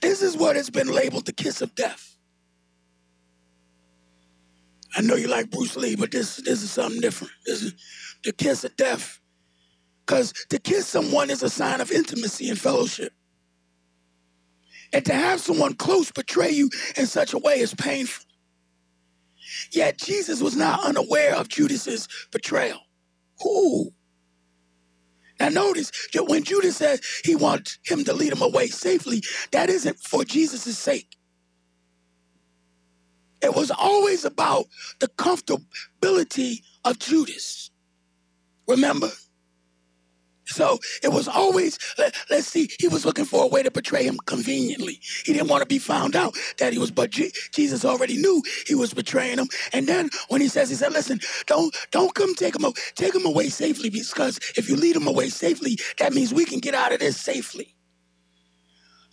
this 0.00 0.22
is 0.22 0.36
what 0.36 0.56
has 0.56 0.70
been 0.70 0.88
labeled 0.88 1.26
the 1.26 1.32
kiss 1.32 1.62
of 1.62 1.74
death. 1.74 2.16
I 4.96 5.00
know 5.00 5.16
you 5.16 5.28
like 5.28 5.50
Bruce 5.50 5.76
Lee, 5.76 5.96
but 5.96 6.12
this 6.12 6.36
this 6.36 6.62
is 6.62 6.70
something 6.70 7.00
different. 7.00 7.32
This 7.46 7.62
is 7.62 7.74
the 8.22 8.32
kiss 8.32 8.64
of 8.64 8.76
death. 8.76 9.20
Because 10.06 10.32
to 10.50 10.58
kiss 10.58 10.86
someone 10.86 11.30
is 11.30 11.42
a 11.42 11.50
sign 11.50 11.80
of 11.80 11.90
intimacy 11.90 12.48
and 12.48 12.58
fellowship. 12.58 13.12
And 14.92 15.04
to 15.06 15.14
have 15.14 15.40
someone 15.40 15.74
close 15.74 16.12
betray 16.12 16.50
you 16.50 16.70
in 16.96 17.06
such 17.06 17.32
a 17.32 17.38
way 17.38 17.58
is 17.58 17.74
painful. 17.74 18.26
Yet 19.72 19.98
Jesus 19.98 20.40
was 20.40 20.56
not 20.56 20.84
unaware 20.84 21.34
of 21.34 21.48
Judas's 21.48 22.08
betrayal. 22.30 22.80
Who? 23.42 23.90
Now 25.40 25.48
notice 25.48 25.90
that 26.12 26.24
when 26.24 26.44
Judas 26.44 26.76
said 26.76 27.00
he 27.24 27.36
wants 27.36 27.78
him 27.84 28.04
to 28.04 28.12
lead 28.12 28.32
him 28.32 28.42
away 28.42 28.68
safely, 28.68 29.22
that 29.52 29.70
isn't 29.70 29.98
for 29.98 30.24
Jesus' 30.24 30.78
sake. 30.78 31.16
It 33.42 33.54
was 33.54 33.70
always 33.70 34.24
about 34.24 34.66
the 35.00 35.08
comfortability 35.08 36.62
of 36.84 36.98
Judas. 36.98 37.70
Remember? 38.66 39.10
So 40.46 40.78
it 41.02 41.08
was 41.08 41.28
always, 41.28 41.78
let, 41.98 42.14
us 42.30 42.46
see, 42.46 42.70
he 42.78 42.88
was 42.88 43.04
looking 43.04 43.24
for 43.24 43.44
a 43.44 43.48
way 43.48 43.62
to 43.62 43.70
betray 43.70 44.04
him 44.04 44.18
conveniently. 44.26 45.00
He 45.24 45.32
didn't 45.32 45.48
want 45.48 45.62
to 45.62 45.68
be 45.68 45.78
found 45.78 46.16
out 46.16 46.34
that 46.58 46.72
he 46.72 46.78
was, 46.78 46.90
but 46.90 47.10
G- 47.10 47.32
Jesus 47.52 47.84
already 47.84 48.16
knew 48.16 48.42
he 48.66 48.74
was 48.74 48.94
betraying 48.94 49.38
him. 49.38 49.48
And 49.72 49.86
then 49.86 50.10
when 50.28 50.40
he 50.40 50.48
says, 50.48 50.68
he 50.68 50.76
said, 50.76 50.92
listen, 50.92 51.20
don't, 51.46 51.74
don't 51.90 52.14
come 52.14 52.34
take 52.34 52.56
him, 52.56 52.72
take 52.94 53.14
him 53.14 53.26
away 53.26 53.48
safely 53.48 53.90
because 53.90 54.38
if 54.56 54.68
you 54.68 54.76
lead 54.76 54.96
him 54.96 55.06
away 55.06 55.28
safely, 55.28 55.78
that 55.98 56.12
means 56.12 56.34
we 56.34 56.44
can 56.44 56.60
get 56.60 56.74
out 56.74 56.92
of 56.92 57.00
this 57.00 57.18
safely. 57.18 57.73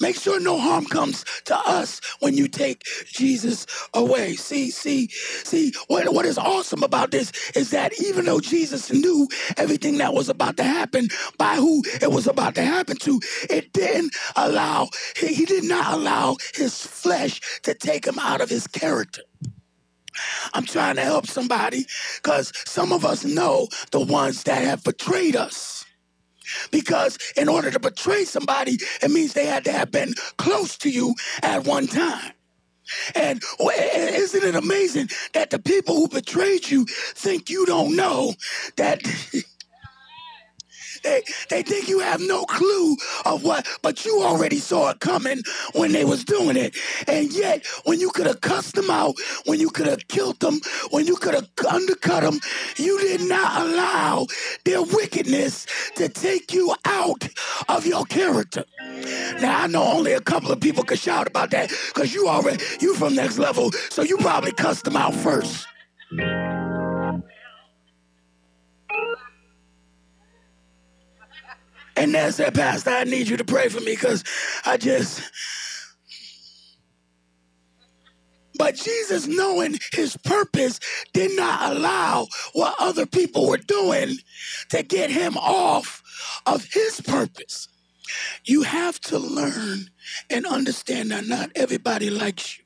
Make 0.02 0.18
sure 0.18 0.40
no 0.40 0.60
harm 0.60 0.86
comes 0.86 1.26
to 1.46 1.58
us 1.58 2.02
when 2.20 2.36
you 2.38 2.50
take 2.50 2.84
Jesus 3.06 3.68
away. 3.94 4.36
See, 4.36 4.72
see, 4.72 5.08
see, 5.10 5.74
what, 5.88 6.14
what 6.14 6.26
is 6.26 6.38
awesome 6.40 6.84
about 6.84 7.12
this 7.12 7.32
is 7.56 7.72
that 7.72 7.94
even 8.02 8.26
though 8.26 8.42
Jesus 8.42 8.92
knew 8.92 9.30
everything 9.58 10.00
that 10.00 10.14
was 10.14 10.30
about 10.30 10.58
to 10.58 10.64
happen 10.64 11.10
by 11.38 11.56
who 11.56 11.84
it 12.02 12.12
was 12.12 12.28
about 12.28 12.56
to 12.56 12.64
happen 12.64 12.98
to, 12.98 13.22
it 13.50 13.74
didn't 13.74 14.16
allow, 14.36 14.90
he, 15.18 15.34
he 15.34 15.46
did 15.46 15.66
not 15.66 15.94
allow 15.94 16.38
his 16.56 16.86
flesh 16.86 17.42
to 17.64 17.74
take 17.76 18.06
him 18.08 18.20
out 18.20 18.42
of 18.42 18.50
his 18.50 18.68
character. 18.68 19.24
I'm 20.54 20.66
trying 20.66 20.96
to 20.98 21.04
help 21.04 21.28
somebody 21.28 21.86
because 22.18 22.52
some 22.66 22.92
of 22.94 23.06
us 23.06 23.26
know 23.26 23.68
the 23.92 24.02
ones 24.02 24.44
that 24.44 24.64
have 24.64 24.84
betrayed 24.84 25.36
us. 25.36 25.81
Because 26.72 27.18
in 27.36 27.50
order 27.50 27.72
to 27.72 27.80
betray 27.80 28.26
somebody, 28.26 28.78
it 29.02 29.12
means 29.12 29.34
they 29.34 29.46
had 29.46 29.66
to 29.66 29.72
have 29.72 29.92
been 29.92 30.14
close 30.38 30.78
to 30.80 30.90
you 30.90 31.16
at 31.42 31.66
one 31.66 31.88
time. 31.88 32.34
And 33.16 33.42
isn't 33.66 34.44
it 34.44 34.56
amazing 34.56 35.10
that 35.34 35.50
the 35.50 35.60
people 35.60 35.96
who 35.96 36.08
betrayed 36.08 36.70
you 36.70 36.86
think 37.16 37.50
you 37.50 37.66
don't 37.66 37.96
know 37.96 38.34
that 38.76 39.02
They, 41.04 41.24
they 41.50 41.64
think 41.64 41.88
you 41.88 42.00
have 42.00 42.22
no 42.22 42.46
clue 42.46 42.98
of 43.26 43.44
what, 43.44 43.68
but 43.82 44.06
you 44.06 44.22
already 44.22 44.58
saw 44.58 44.90
it 44.90 45.00
coming 45.00 45.42
when 45.74 45.92
they 45.92 46.06
was 46.06 46.24
doing 46.24 46.58
it. 46.58 46.76
And 47.08 47.32
yet, 47.34 47.66
when 47.86 48.00
you 48.00 48.12
could 48.12 48.28
have 48.28 48.42
cussed 48.42 48.76
them 48.76 48.90
out, 48.90 49.16
when 49.46 49.60
you 49.60 49.70
could 49.70 49.88
have 49.88 50.08
killed 50.08 50.40
them, 50.40 50.60
when 50.92 51.06
you 51.06 51.16
could 51.16 51.34
have 51.34 51.50
undercut 51.70 52.24
them, 52.24 52.40
you 52.78 53.00
did 53.00 53.22
not 53.22 53.62
allow 53.62 54.28
their 54.66 54.82
wickedness 54.82 55.66
to 55.96 56.10
take 56.10 56.54
you 56.54 56.76
out 56.86 57.28
of 57.70 57.86
your 57.86 58.06
character. 58.06 58.66
Now 59.42 59.64
I 59.64 59.68
know 59.68 59.84
only 59.84 60.14
a 60.14 60.22
couple 60.22 60.52
of 60.52 60.60
people 60.60 60.84
could 60.84 61.00
shout 61.00 61.28
about 61.28 61.52
that 61.52 61.70
because 61.94 62.14
you 62.14 62.28
already 62.28 62.64
you 62.80 62.96
from 62.96 63.16
next 63.16 63.38
level, 63.38 63.72
so 63.90 64.02
you 64.02 64.18
probably 64.18 64.52
cussed 64.52 64.86
them 64.86 64.96
out 64.96 65.16
first. 65.16 65.68
And 72.02 72.16
then 72.16 72.32
said, 72.32 72.56
Pastor, 72.56 72.90
I 72.90 73.04
need 73.04 73.28
you 73.28 73.38
to 73.38 73.44
pray 73.44 73.70
for 73.70 73.80
me 73.80 73.92
because 73.92 74.24
I 74.66 74.78
just. 74.78 75.22
But 78.58 78.74
Jesus, 78.74 79.28
knowing 79.28 79.78
his 79.94 80.18
purpose, 80.18 80.80
did 81.14 81.38
not 81.38 81.72
allow 81.72 82.26
what 82.54 82.74
other 82.80 83.06
people 83.06 83.48
were 83.48 83.58
doing 83.58 84.16
to 84.70 84.82
get 84.82 85.12
him 85.12 85.38
off 85.38 86.02
of 86.48 86.66
his 86.74 87.02
purpose. 87.02 87.68
You 88.46 88.64
have 88.64 89.00
to 89.02 89.20
learn 89.20 89.92
and 90.32 90.48
understand 90.48 91.12
that 91.12 91.28
not 91.28 91.52
everybody 91.56 92.10
likes 92.10 92.58
you 92.58 92.61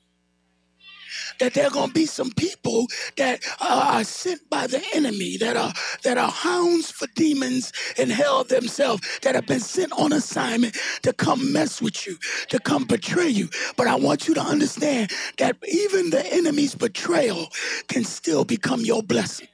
that 1.40 1.54
there 1.54 1.68
are 1.68 1.72
going 1.72 1.88
to 1.88 1.94
be 1.94 2.06
some 2.06 2.32
people 2.32 2.88
that 3.18 3.42
are 3.60 4.04
sent 4.04 4.50
by 4.50 4.68
the 4.68 4.84
enemy, 4.94 5.38
that 5.38 5.58
are 5.58 5.74
that 6.04 6.18
are 6.18 6.32
hounds 6.32 6.92
for 6.92 7.08
demons 7.16 7.72
in 7.98 8.10
hell 8.10 8.44
themselves, 8.44 9.02
that 9.22 9.36
have 9.36 9.46
been 9.46 9.60
sent 9.60 9.92
on 9.94 10.14
assignment 10.14 10.78
to 11.04 11.14
come 11.14 11.52
mess 11.52 11.82
with 11.82 12.06
you, 12.08 12.18
to 12.50 12.60
come 12.60 12.86
betray 12.86 13.30
you. 13.30 13.50
But 13.78 13.88
I 13.88 13.96
want 13.96 14.28
you 14.28 14.34
to 14.36 14.42
understand 14.42 15.12
that 15.38 15.58
even 15.68 16.10
the 16.10 16.26
enemy's 16.34 16.76
betrayal 16.76 17.48
can 17.88 18.04
still 18.04 18.46
become 18.46 18.82
your 18.82 19.04
blessing. 19.04 19.48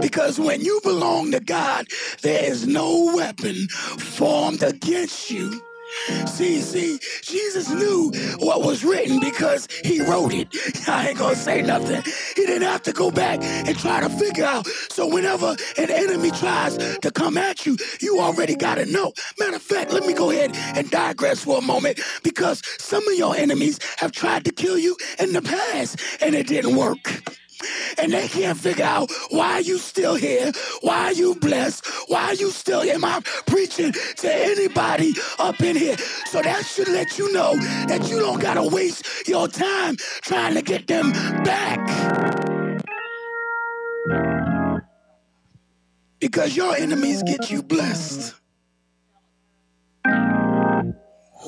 Because 0.00 0.40
when 0.40 0.62
you 0.62 0.80
belong 0.82 1.32
to 1.32 1.40
God, 1.40 1.86
there 2.22 2.42
is 2.44 2.66
no 2.66 3.12
weapon 3.14 3.68
formed 3.98 4.62
against 4.62 5.30
you 5.30 5.60
See, 6.26 6.60
see, 6.60 6.98
Jesus 7.22 7.70
knew 7.70 8.12
what 8.38 8.62
was 8.62 8.84
written 8.84 9.20
because 9.20 9.68
he 9.84 10.00
wrote 10.00 10.32
it. 10.32 10.48
I 10.88 11.08
ain't 11.08 11.18
gonna 11.18 11.36
say 11.36 11.62
nothing. 11.62 12.02
He 12.36 12.46
didn't 12.46 12.68
have 12.68 12.82
to 12.84 12.92
go 12.92 13.10
back 13.10 13.42
and 13.42 13.78
try 13.78 14.00
to 14.00 14.08
figure 14.08 14.44
out. 14.44 14.66
So 14.66 15.06
whenever 15.06 15.56
an 15.78 15.90
enemy 15.90 16.30
tries 16.30 16.76
to 16.76 17.10
come 17.10 17.36
at 17.36 17.66
you, 17.66 17.76
you 18.00 18.20
already 18.20 18.56
gotta 18.56 18.86
know. 18.86 19.12
Matter 19.38 19.56
of 19.56 19.62
fact, 19.62 19.92
let 19.92 20.06
me 20.06 20.14
go 20.14 20.30
ahead 20.30 20.56
and 20.76 20.90
digress 20.90 21.44
for 21.44 21.58
a 21.58 21.62
moment 21.62 22.00
because 22.22 22.62
some 22.78 23.06
of 23.06 23.14
your 23.14 23.36
enemies 23.36 23.78
have 23.98 24.12
tried 24.12 24.44
to 24.44 24.52
kill 24.52 24.78
you 24.78 24.96
in 25.18 25.32
the 25.32 25.42
past 25.42 26.00
and 26.20 26.34
it 26.34 26.46
didn't 26.46 26.76
work 26.76 27.22
and 27.98 28.12
they 28.12 28.28
can't 28.28 28.58
figure 28.58 28.84
out 28.84 29.10
why 29.30 29.58
you 29.58 29.78
still 29.78 30.14
here, 30.14 30.52
why 30.80 31.10
you 31.10 31.34
blessed, 31.34 31.86
why 32.08 32.32
you 32.32 32.50
still 32.50 32.82
am 32.82 33.04
I 33.04 33.20
preaching 33.46 33.92
to 33.92 34.32
anybody 34.32 35.14
up 35.38 35.60
in 35.60 35.76
here. 35.76 35.96
So 36.26 36.42
that 36.42 36.64
should 36.64 36.88
let 36.88 37.18
you 37.18 37.32
know 37.32 37.54
that 37.88 38.08
you 38.08 38.18
don't 38.18 38.40
gotta 38.40 38.62
waste 38.62 39.28
your 39.28 39.48
time 39.48 39.96
trying 40.22 40.54
to 40.54 40.62
get 40.62 40.86
them 40.86 41.12
back. 41.44 41.78
Because 46.18 46.54
your 46.54 46.76
enemies 46.76 47.22
get 47.22 47.50
you 47.50 47.62
blessed. 47.62 48.34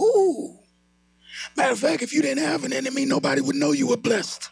Ooh. 0.00 0.58
Matter 1.56 1.72
of 1.72 1.78
fact, 1.78 2.02
if 2.02 2.14
you 2.14 2.22
didn't 2.22 2.44
have 2.44 2.64
an 2.64 2.72
enemy, 2.72 3.04
nobody 3.04 3.42
would 3.42 3.56
know 3.56 3.72
you 3.72 3.86
were 3.86 3.96
blessed. 3.98 4.48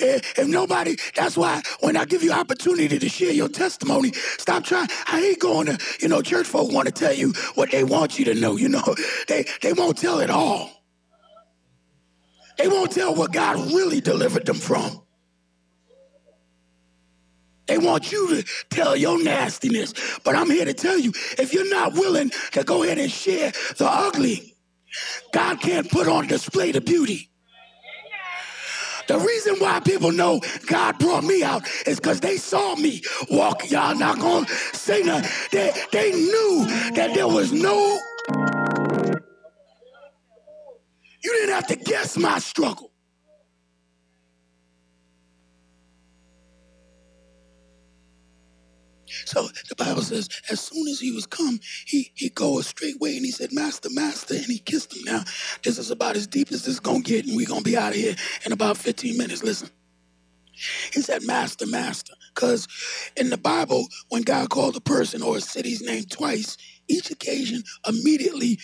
Eh, 0.00 0.20
if 0.36 0.48
nobody, 0.48 0.96
that's 1.14 1.36
why 1.36 1.62
when 1.80 1.96
I 1.96 2.04
give 2.04 2.22
you 2.22 2.32
opportunity 2.32 2.98
to 2.98 3.08
share 3.08 3.32
your 3.32 3.48
testimony, 3.48 4.12
stop 4.12 4.64
trying. 4.64 4.88
I 5.06 5.20
ain't 5.20 5.38
going 5.38 5.66
to, 5.66 5.78
you 6.00 6.08
know, 6.08 6.22
church 6.22 6.46
folk 6.46 6.72
want 6.72 6.86
to 6.86 6.92
tell 6.92 7.12
you 7.12 7.32
what 7.54 7.70
they 7.70 7.84
want 7.84 8.18
you 8.18 8.24
to 8.26 8.34
know. 8.34 8.56
You 8.56 8.68
know, 8.68 8.94
they, 9.28 9.46
they 9.62 9.72
won't 9.72 9.98
tell 9.98 10.20
it 10.20 10.30
all. 10.30 10.70
They 12.58 12.68
won't 12.68 12.92
tell 12.92 13.14
what 13.14 13.32
God 13.32 13.56
really 13.72 14.00
delivered 14.00 14.44
them 14.44 14.56
from. 14.56 15.02
They 17.66 17.78
want 17.78 18.10
you 18.10 18.42
to 18.42 18.48
tell 18.68 18.96
your 18.96 19.22
nastiness. 19.22 19.94
But 20.24 20.34
I'm 20.34 20.50
here 20.50 20.64
to 20.64 20.74
tell 20.74 20.98
you 20.98 21.12
if 21.38 21.54
you're 21.54 21.70
not 21.70 21.94
willing 21.94 22.30
to 22.52 22.64
go 22.64 22.82
ahead 22.82 22.98
and 22.98 23.10
share 23.10 23.52
the 23.78 23.86
ugly, 23.86 24.56
God 25.32 25.60
can't 25.60 25.90
put 25.90 26.08
on 26.08 26.26
display 26.26 26.72
the 26.72 26.80
beauty. 26.80 27.29
The 29.10 29.18
reason 29.18 29.56
why 29.58 29.80
people 29.80 30.12
know 30.12 30.40
God 30.68 30.96
brought 31.00 31.24
me 31.24 31.42
out 31.42 31.66
is 31.84 31.98
because 31.98 32.20
they 32.20 32.36
saw 32.36 32.76
me 32.76 33.02
walk. 33.28 33.68
Y'all 33.68 33.96
not 33.96 34.20
gonna 34.20 34.46
say 34.72 35.02
nothing. 35.02 35.28
They, 35.50 35.72
they 35.90 36.12
knew 36.12 36.64
that 36.94 37.10
there 37.14 37.26
was 37.26 37.50
no. 37.52 37.98
You 41.24 41.32
didn't 41.32 41.54
have 41.56 41.66
to 41.66 41.76
guess 41.76 42.16
my 42.16 42.38
struggle. 42.38 42.89
So 49.26 49.48
the 49.68 49.76
Bible 49.76 50.02
says, 50.02 50.28
as 50.50 50.60
soon 50.60 50.88
as 50.88 51.00
he 51.00 51.12
was 51.12 51.26
come, 51.26 51.60
he 51.86 52.12
he 52.14 52.28
goes 52.30 52.66
straightway 52.66 53.16
and 53.16 53.24
he 53.24 53.30
said, 53.32 53.52
Master, 53.52 53.88
Master, 53.92 54.34
and 54.34 54.46
he 54.46 54.58
kissed 54.58 54.96
him. 54.96 55.04
Now, 55.04 55.24
this 55.64 55.78
is 55.78 55.90
about 55.90 56.16
as 56.16 56.26
deep 56.26 56.52
as 56.52 56.64
this 56.64 56.74
is 56.74 56.80
gonna 56.80 57.00
get, 57.00 57.26
and 57.26 57.36
we're 57.36 57.46
gonna 57.46 57.62
be 57.62 57.76
out 57.76 57.90
of 57.90 57.96
here 57.96 58.16
in 58.44 58.52
about 58.52 58.76
15 58.76 59.16
minutes. 59.16 59.42
Listen. 59.42 59.70
He 60.92 61.00
said, 61.00 61.22
Master, 61.24 61.66
Master. 61.66 62.14
Because 62.34 62.68
in 63.16 63.30
the 63.30 63.38
Bible, 63.38 63.86
when 64.08 64.22
God 64.22 64.50
called 64.50 64.76
a 64.76 64.80
person 64.80 65.22
or 65.22 65.36
a 65.38 65.40
city's 65.40 65.82
name 65.82 66.04
twice, 66.04 66.56
each 66.88 67.10
occasion, 67.10 67.62
immediately 67.88 68.58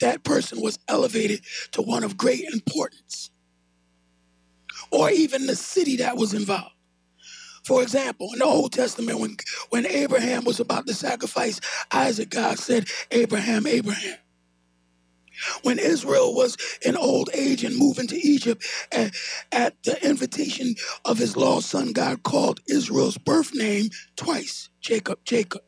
that 0.00 0.24
person 0.24 0.60
was 0.60 0.78
elevated 0.88 1.42
to 1.72 1.82
one 1.82 2.04
of 2.04 2.16
great 2.16 2.44
importance. 2.52 3.30
Or 4.90 5.10
even 5.10 5.46
the 5.46 5.56
city 5.56 5.96
that 5.96 6.16
was 6.16 6.34
involved. 6.34 6.74
For 7.64 7.82
example, 7.82 8.30
in 8.32 8.40
the 8.40 8.44
Old 8.44 8.72
Testament, 8.72 9.20
when, 9.20 9.36
when 9.70 9.86
Abraham 9.86 10.44
was 10.44 10.60
about 10.60 10.86
to 10.86 10.94
sacrifice 10.94 11.60
Isaac, 11.92 12.30
God 12.30 12.58
said, 12.58 12.88
Abraham, 13.10 13.66
Abraham. 13.66 14.16
When 15.62 15.78
Israel 15.78 16.34
was 16.34 16.56
in 16.84 16.96
old 16.96 17.30
age 17.34 17.64
and 17.64 17.76
moving 17.76 18.06
to 18.08 18.16
Egypt, 18.16 18.64
at, 18.92 19.14
at 19.50 19.82
the 19.84 20.04
invitation 20.08 20.74
of 21.04 21.18
his 21.18 21.36
lost 21.36 21.70
son, 21.70 21.92
God 21.92 22.22
called 22.22 22.60
Israel's 22.68 23.18
birth 23.18 23.54
name 23.54 23.90
twice 24.16 24.68
Jacob, 24.80 25.20
Jacob. 25.24 25.62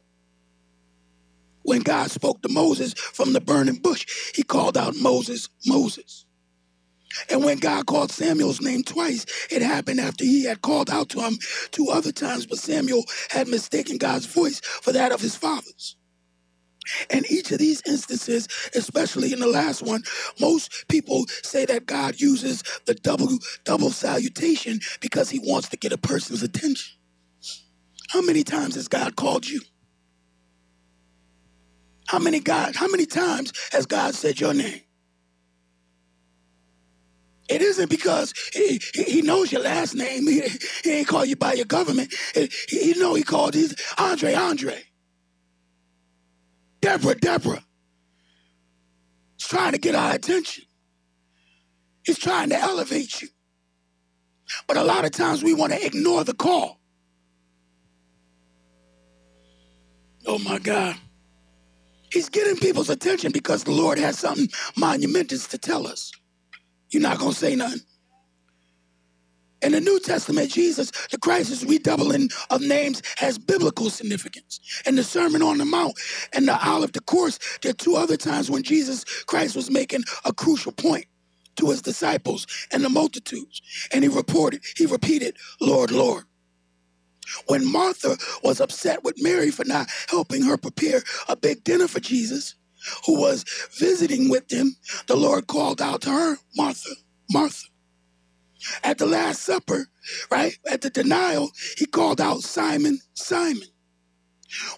When 1.63 1.81
God 1.81 2.11
spoke 2.11 2.43
to 2.43 2.49
Moses 2.49 2.95
from 2.95 3.33
the 3.33 3.41
burning 3.41 3.77
bush, 3.77 4.07
he 4.35 4.43
called 4.43 4.77
out 4.77 4.97
Moses, 4.97 5.49
Moses. 5.67 6.24
And 7.31 7.45
when 7.45 7.59
God 7.59 7.87
called 7.87 8.11
Samuel's 8.11 8.61
name 8.61 8.83
twice, 8.83 9.27
it 9.51 9.63
happened 9.63 10.01
after 10.01 10.25
he 10.25 10.45
had 10.45 10.63
called 10.63 10.91
out 10.91 11.09
to 11.11 11.21
him 11.21 11.39
two 11.71 11.89
other 11.91 12.13
times, 12.13 12.47
but 12.47 12.59
Samuel 12.59 13.05
had 13.31 13.49
mistaken 13.49 13.99
God's 13.99 14.27
voice 14.27 14.61
for 14.61 14.93
that 14.93 15.13
of 15.13 15.21
his 15.21 15.37
father's. 15.37 15.97
In 17.11 17.25
each 17.31 17.51
of 17.51 17.59
these 17.59 17.83
instances, 17.87 18.49
especially 18.75 19.33
in 19.33 19.41
the 19.41 19.47
last 19.47 19.83
one, 19.83 20.03
most 20.41 20.87
people 20.89 21.25
say 21.43 21.65
that 21.67 21.87
God 21.87 22.21
uses 22.21 22.63
the 22.87 22.95
double 22.95 23.39
double 23.65 23.91
salutation 23.91 24.81
because 25.01 25.31
he 25.31 25.39
wants 25.39 25.71
to 25.71 25.79
get 25.79 25.93
a 25.93 25.99
person's 25.99 26.43
attention. 26.43 26.99
How 28.11 28.23
many 28.23 28.45
times 28.45 28.75
has 28.75 28.89
God 28.89 29.17
called 29.17 29.49
you? 29.49 29.61
How 32.07 32.19
many 32.19 32.41
God, 32.41 32.77
how 32.77 32.89
many 32.89 33.07
times 33.07 33.53
has 33.73 33.87
God 33.87 34.15
said 34.15 34.41
your 34.41 34.55
name? 34.55 34.83
It 37.49 37.61
isn't 37.61 37.91
because 37.91 38.33
he, 38.53 38.81
he 38.95 39.23
knows 39.23 39.53
your 39.53 39.63
last 39.63 39.95
name. 39.95 40.27
He, 40.27 40.43
he 40.83 40.91
ain't 40.93 41.09
call 41.09 41.25
you 41.25 41.37
by 41.37 41.53
your 41.53 41.67
government. 41.67 42.13
He, 42.35 42.49
he 42.69 42.95
know 42.99 43.15
he 43.15 43.23
called 43.23 43.55
you 43.55 43.69
Andre, 43.99 44.35
Andre. 44.35 44.83
Deborah, 46.81 47.15
Deborah. 47.15 47.65
He's 49.37 49.49
trying 49.49 49.73
to 49.73 49.79
get 49.79 49.95
our 49.95 50.15
attention. 50.15 50.65
He's 52.05 52.19
trying 52.19 52.51
to 52.51 52.57
elevate 52.57 53.23
you. 53.23 53.29
But 54.67 54.77
a 54.77 54.85
lot 54.85 55.05
of 55.05 55.11
times 55.11 55.43
we 55.43 55.55
want 55.55 55.73
to 55.73 55.85
ignore 55.85 56.25
the 56.25 56.35
call. 56.35 56.81
Oh 60.27 60.39
my 60.39 60.59
God. 60.59 60.97
He's 62.11 62.29
getting 62.29 62.57
people's 62.57 62.91
attention 62.91 63.33
because 63.33 63.65
the 63.65 63.73
Lord 63.73 63.99
has 63.99 64.19
something 64.19 64.49
monumentous 64.77 65.49
to 65.49 65.59
tell 65.59 65.87
us. 65.87 66.13
You're 66.91 67.03
not 67.03 67.19
going 67.19 67.33
to 67.33 67.39
say 67.39 67.57
nothing. 67.57 67.81
In 69.65 69.73
the 69.73 69.81
New 69.81 69.99
Testament, 69.99 70.51
Jesus, 70.51 70.91
the 71.11 71.17
Christ 71.17 71.51
is 71.51 71.65
redoubling 71.65 72.29
of 72.51 72.61
names 72.61 73.01
has 73.17 73.39
biblical 73.39 73.89
significance. 73.89 74.61
In 74.85 74.95
the 74.95 75.03
Sermon 75.03 75.41
on 75.41 75.57
the 75.57 75.65
Mount 75.65 75.99
and 76.35 76.47
the 76.47 76.69
Olivet 76.69 76.93
Discourse, 76.93 77.39
there 77.63 77.71
are 77.71 77.75
two 77.75 77.97
other 77.97 78.19
times 78.19 78.51
when 78.51 78.63
Jesus 78.63 79.05
Christ 79.25 79.57
was 79.57 79.71
making 79.71 80.05
a 80.27 80.35
crucial 80.35 80.73
point 80.73 81.07
to 81.57 81.71
his 81.71 81.81
disciples 81.81 82.47
and 82.73 82.85
the 82.85 82.91
multitudes. 82.91 83.63
And 83.91 84.05
he 84.05 84.09
reported, 84.09 84.63
he 84.77 84.85
repeated, 84.85 85.39
Lord, 85.63 85.91
Lord. 85.91 86.25
When 87.47 87.71
Martha 87.71 88.19
was 88.43 88.61
upset 88.61 89.03
with 89.03 89.23
Mary 89.23 89.51
for 89.51 89.65
not 89.65 89.89
helping 90.11 90.43
her 90.43 90.59
prepare 90.59 91.03
a 91.27 91.37
big 91.37 91.65
dinner 91.65 91.89
for 91.89 92.01
Jesus, 92.01 92.55
who 93.07 93.21
was 93.21 93.45
visiting 93.79 94.29
with 94.29 94.49
them, 94.49 94.77
the 95.07 95.17
Lord 95.17 95.47
called 95.47 95.81
out 95.81 96.03
to 96.03 96.11
her, 96.11 96.37
Martha, 96.57 96.91
Martha. 97.31 97.67
At 98.83 98.99
the 98.99 99.07
Last 99.07 99.43
Supper, 99.43 99.89
right, 100.31 100.57
at 100.71 100.81
the 100.81 100.91
denial, 100.91 101.51
he 101.77 101.87
called 101.87 102.21
out 102.21 102.41
Simon, 102.41 102.99
Simon. 103.15 103.69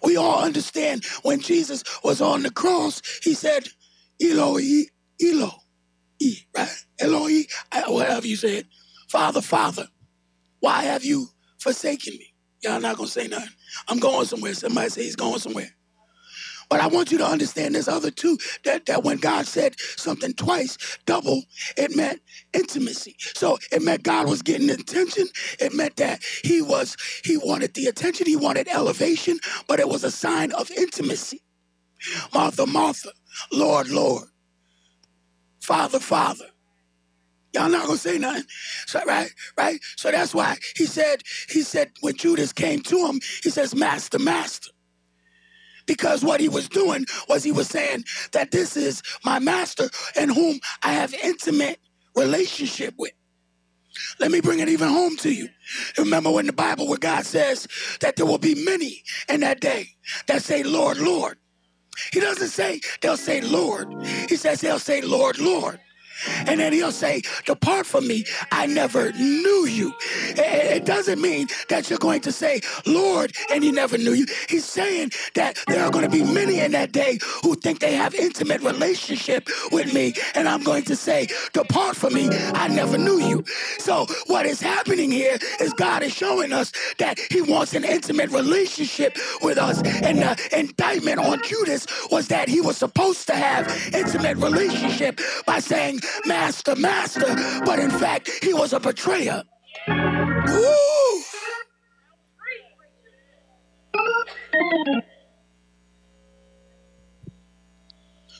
We 0.02 0.16
all 0.16 0.42
understand 0.42 1.04
when 1.22 1.40
Jesus 1.40 1.84
was 2.02 2.20
on 2.20 2.42
the 2.42 2.50
cross, 2.50 3.02
he 3.22 3.34
said, 3.34 3.68
Eloi, 4.20 4.84
Eloi, 5.22 5.50
right? 6.56 6.84
Eloi, 7.00 7.42
uh, 7.72 7.82
whatever 7.88 8.26
you 8.26 8.36
said, 8.36 8.66
Father, 9.08 9.42
Father, 9.42 9.88
why 10.60 10.82
have 10.82 11.04
you 11.04 11.28
forsaken 11.58 12.14
me? 12.14 12.34
Y'all 12.62 12.80
not 12.80 12.96
gonna 12.96 13.08
say 13.08 13.28
nothing. 13.28 13.50
I'm 13.88 13.98
going 13.98 14.26
somewhere. 14.26 14.54
Somebody 14.54 14.88
say 14.88 15.02
he's 15.04 15.16
going 15.16 15.38
somewhere. 15.38 15.75
But 16.68 16.80
I 16.80 16.88
want 16.88 17.12
you 17.12 17.18
to 17.18 17.26
understand 17.26 17.74
this 17.74 17.88
other 17.88 18.10
two 18.10 18.38
that, 18.64 18.86
that 18.86 19.04
when 19.04 19.18
God 19.18 19.46
said 19.46 19.76
something 19.96 20.34
twice, 20.34 20.78
double, 21.06 21.44
it 21.76 21.96
meant 21.96 22.22
intimacy. 22.52 23.16
So 23.18 23.58
it 23.72 23.82
meant 23.82 24.02
God 24.02 24.28
was 24.28 24.42
getting 24.42 24.70
attention. 24.70 25.28
It 25.60 25.74
meant 25.74 25.96
that 25.96 26.22
he 26.44 26.62
was, 26.62 26.96
he 27.24 27.36
wanted 27.36 27.74
the 27.74 27.86
attention, 27.86 28.26
he 28.26 28.36
wanted 28.36 28.68
elevation, 28.68 29.38
but 29.68 29.80
it 29.80 29.88
was 29.88 30.04
a 30.04 30.10
sign 30.10 30.52
of 30.52 30.70
intimacy. 30.72 31.42
Martha, 32.34 32.66
Martha, 32.66 33.10
Lord, 33.52 33.88
Lord, 33.88 34.28
Father, 35.60 36.00
Father. 36.00 36.46
Y'all 37.54 37.70
not 37.70 37.86
gonna 37.86 37.98
say 37.98 38.18
nothing. 38.18 38.44
So 38.86 39.02
right, 39.06 39.30
right? 39.58 39.80
So 39.96 40.10
that's 40.12 40.34
why 40.34 40.58
he 40.76 40.86
said, 40.86 41.22
he 41.48 41.62
said 41.62 41.92
when 42.00 42.16
Judas 42.16 42.52
came 42.52 42.80
to 42.82 43.06
him, 43.06 43.20
he 43.42 43.50
says, 43.50 43.74
Master, 43.74 44.18
Master. 44.20 44.70
Because 45.86 46.24
what 46.24 46.40
he 46.40 46.48
was 46.48 46.68
doing 46.68 47.06
was 47.28 47.44
he 47.44 47.52
was 47.52 47.68
saying 47.68 48.04
that 48.32 48.50
this 48.50 48.76
is 48.76 49.02
my 49.24 49.38
master 49.38 49.88
in 50.20 50.28
whom 50.28 50.60
I 50.82 50.92
have 50.92 51.14
intimate 51.14 51.78
relationship 52.14 52.94
with. 52.98 53.12
Let 54.20 54.30
me 54.30 54.40
bring 54.40 54.60
it 54.60 54.68
even 54.68 54.88
home 54.88 55.16
to 55.18 55.32
you. 55.32 55.48
Remember 55.98 56.38
in 56.40 56.46
the 56.46 56.52
Bible 56.52 56.88
where 56.88 56.98
God 56.98 57.24
says 57.24 57.66
that 58.00 58.16
there 58.16 58.26
will 58.26 58.38
be 58.38 58.54
many 58.64 59.02
in 59.28 59.40
that 59.40 59.60
day 59.60 59.90
that 60.26 60.42
say, 60.42 60.62
Lord, 60.62 60.98
Lord. 60.98 61.38
He 62.12 62.20
doesn't 62.20 62.48
say 62.48 62.80
they'll 63.00 63.16
say 63.16 63.40
Lord. 63.40 63.88
He 64.28 64.36
says 64.36 64.60
they'll 64.60 64.78
say 64.78 65.00
Lord, 65.00 65.38
Lord. 65.38 65.80
And 66.46 66.60
then 66.60 66.72
he'll 66.72 66.92
say, 66.92 67.22
Depart 67.44 67.86
from 67.86 68.06
me. 68.06 68.24
I 68.52 68.66
never 68.66 69.12
knew 69.12 69.66
you. 69.66 69.92
It 70.36 70.84
doesn't 70.84 71.20
mean 71.20 71.48
that 71.68 71.90
you're 71.90 71.98
going 71.98 72.20
to 72.22 72.32
say, 72.32 72.60
Lord, 72.86 73.32
and 73.50 73.62
he 73.62 73.72
never 73.72 73.98
knew 73.98 74.12
you. 74.12 74.26
He's 74.48 74.64
saying 74.64 75.12
that 75.34 75.58
there 75.66 75.84
are 75.84 75.90
going 75.90 76.04
to 76.04 76.10
be 76.10 76.22
many 76.24 76.60
in 76.60 76.72
that 76.72 76.92
day 76.92 77.18
who 77.42 77.54
think 77.54 77.80
they 77.80 77.94
have 77.94 78.14
intimate 78.14 78.62
relationship 78.62 79.48
with 79.72 79.92
me. 79.92 80.14
And 80.34 80.48
I'm 80.48 80.62
going 80.62 80.84
to 80.84 80.96
say, 80.96 81.28
Depart 81.52 81.96
from 81.96 82.14
me. 82.14 82.28
I 82.54 82.68
never 82.68 82.98
knew 82.98 83.18
you. 83.18 83.44
So 83.78 84.06
what 84.26 84.46
is 84.46 84.60
happening 84.60 85.10
here 85.10 85.38
is 85.60 85.72
God 85.74 86.02
is 86.02 86.12
showing 86.12 86.52
us 86.52 86.72
that 86.98 87.18
he 87.30 87.42
wants 87.42 87.74
an 87.74 87.84
intimate 87.84 88.30
relationship 88.30 89.16
with 89.42 89.58
us. 89.58 89.82
And 90.02 90.18
the 90.18 90.48
indictment 90.52 91.18
on 91.18 91.42
Judas 91.42 91.86
was 92.10 92.28
that 92.28 92.48
he 92.48 92.60
was 92.60 92.76
supposed 92.76 93.26
to 93.28 93.34
have 93.34 93.66
intimate 93.94 94.36
relationship 94.38 95.20
by 95.46 95.58
saying, 95.60 96.00
master, 96.24 96.76
master, 96.76 97.34
but 97.64 97.78
in 97.78 97.90
fact, 97.90 98.30
he 98.42 98.52
was 98.52 98.72
a 98.72 98.80
betrayer. 98.80 99.42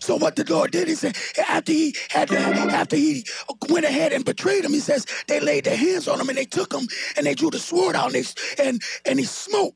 So 0.07 0.14
what 0.14 0.37
the 0.37 0.44
Lord 0.48 0.70
did, 0.70 0.87
he 0.87 0.94
said, 0.94 1.16
after 1.48 1.72
he 1.72 1.96
had 2.11 2.29
to, 2.29 2.38
after 2.38 2.94
he 2.94 3.24
went 3.68 3.85
ahead 3.85 4.12
and 4.12 4.24
betrayed 4.24 4.64
him, 4.64 4.72
he 4.72 4.79
says 4.79 5.05
they 5.26 5.40
laid 5.40 5.64
their 5.64 5.76
hands 5.76 6.07
on 6.07 6.20
him 6.20 6.29
and 6.29 6.38
they 6.38 6.44
took 6.44 6.72
him 6.72 6.87
and 7.16 7.26
they 7.26 7.35
drew 7.35 7.50
the 7.50 7.59
sword 7.59 7.96
out 7.96 8.14
and 8.14 8.24
they, 8.24 8.62
and, 8.62 8.81
and 9.05 9.18
he 9.18 9.24
smote. 9.24 9.74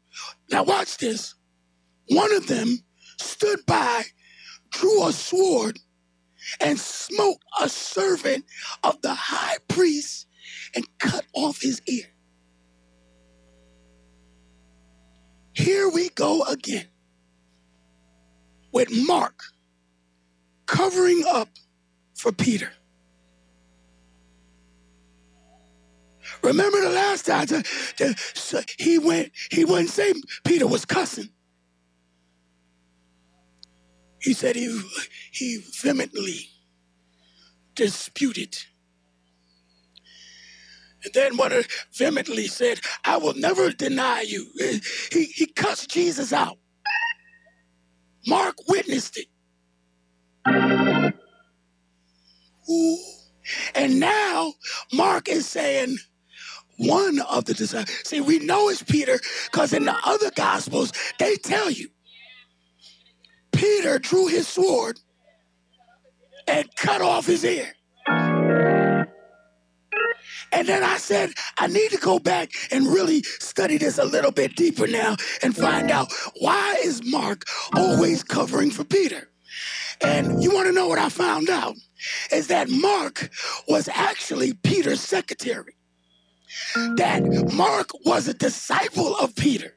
Now 0.48 0.62
watch 0.62 0.98
this. 0.98 1.35
One 2.07 2.33
of 2.33 2.46
them 2.46 2.79
stood 3.18 3.66
by, 3.66 4.05
drew 4.70 5.09
a 5.09 5.12
sword, 5.12 5.81
and 6.61 6.79
smote 6.79 7.38
a 7.61 7.68
servant 7.68 8.44
of 8.83 9.00
the 9.03 9.14
high 9.14 9.57
priest 9.68 10.26
and 10.74 10.87
cut 10.98 11.24
off 11.33 11.61
his 11.61 11.81
ear. 11.87 12.07
Here 15.53 15.88
we 15.88 16.09
go 16.11 16.42
again 16.44 16.87
with 18.72 18.88
Mark 19.07 19.42
covering 20.66 21.24
up 21.26 21.48
for 22.14 22.33
Peter. 22.33 22.72
Remember 26.42 26.81
the 26.81 26.90
last 26.90 27.26
time 27.26 27.46
the, 27.46 27.66
the, 27.98 28.64
he 28.79 28.98
went, 28.98 29.33
he 29.50 29.64
wouldn't 29.64 29.90
say 29.90 30.14
Peter 30.44 30.66
was 30.66 30.85
cussing. 30.85 31.29
He 34.20 34.35
said 34.35 34.56
he, 34.56 34.83
he 35.33 35.62
vehemently 35.80 36.50
disputed. 37.74 38.56
And 41.02 41.14
then 41.14 41.37
one 41.37 41.52
vehemently 41.94 42.46
said, 42.46 42.80
I 43.04 43.16
will 43.16 43.35
never 43.35 43.70
deny 43.70 44.20
you. 44.20 44.48
He, 45.11 45.24
he 45.24 45.46
cussed 45.46 45.90
Jesus 45.90 46.33
out. 46.33 46.59
Mark 48.26 48.56
witnessed 48.68 49.18
it. 49.18 49.28
Ooh. 52.70 52.98
And 53.74 53.98
now 53.98 54.52
Mark 54.92 55.28
is 55.28 55.46
saying, 55.46 55.96
one 56.76 57.20
of 57.20 57.44
the 57.44 57.54
disciples. 57.54 57.94
See, 58.04 58.20
we 58.20 58.38
know 58.38 58.68
it's 58.70 58.83
Peter 58.83 59.20
because 59.50 59.72
in 59.72 59.85
the 59.85 59.96
other 60.04 60.30
gospels, 60.30 60.92
they 61.18 61.37
tell 61.37 61.70
you 61.70 61.88
Peter 63.70 64.00
drew 64.00 64.26
his 64.26 64.48
sword 64.48 64.98
and 66.48 66.68
cut 66.74 67.00
off 67.00 67.24
his 67.26 67.44
ear. 67.44 67.72
And 70.52 70.66
then 70.66 70.83
I 70.83 70.96
said, 70.96 71.30
I 71.56 71.68
need 71.68 71.92
to 71.92 71.96
go 71.96 72.18
back 72.18 72.50
and 72.72 72.88
really 72.88 73.22
study 73.22 73.78
this 73.78 73.98
a 73.98 74.04
little 74.04 74.33
bit 74.33 74.56
deeper 74.56 74.88
now 74.88 75.14
and 75.44 75.56
find 75.56 75.92
out 75.92 76.12
why 76.40 76.80
is 76.85 77.00
Mark 77.04 77.44
always 77.76 78.24
covering 78.24 78.72
for 78.72 78.83
Peter? 78.83 79.30
And 80.00 80.42
you 80.42 80.52
want 80.52 80.66
to 80.66 80.72
know 80.72 80.88
what 80.88 80.98
I 80.98 81.09
found 81.09 81.48
out? 81.48 81.76
Is 82.33 82.48
that 82.48 82.68
Mark 82.68 83.30
was 83.68 83.88
actually 83.88 84.52
Peter's 84.52 85.00
secretary. 85.00 85.76
That 86.96 87.22
Mark 87.54 87.90
was 88.04 88.26
a 88.26 88.35
disciple 88.35 89.14
of 89.16 89.37
Peter. 89.37 89.76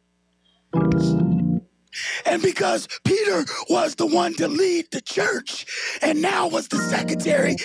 And 2.25 2.41
because 2.41 2.87
Peter 3.03 3.45
was 3.69 3.95
the 3.95 4.05
one 4.05 4.33
to 4.35 4.47
lead 4.47 4.87
the 4.91 5.01
church 5.01 5.65
and 6.01 6.21
now 6.21 6.47
was 6.47 6.67
the 6.67 6.77
secretary, 6.77 7.55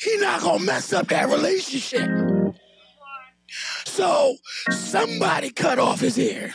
he 0.00 0.16
not 0.18 0.42
gonna 0.42 0.64
mess 0.64 0.92
up 0.92 1.08
that 1.08 1.28
relationship. 1.28 2.08
So 3.84 4.36
somebody 4.70 5.50
cut 5.50 5.78
off 5.78 6.00
his 6.00 6.18
ear. 6.18 6.54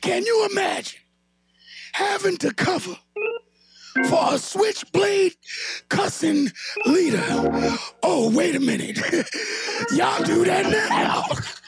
Can 0.00 0.24
you 0.24 0.48
imagine 0.50 1.00
having 1.92 2.36
to 2.38 2.54
cover 2.54 2.96
for 4.08 4.34
a 4.34 4.38
switchblade 4.38 5.34
cussing 5.88 6.50
leader? 6.86 7.22
Oh, 8.02 8.30
wait 8.34 8.56
a 8.56 8.60
minute. 8.60 8.98
Y'all 9.92 10.22
do 10.24 10.44
that 10.44 10.66
now. 10.66 11.24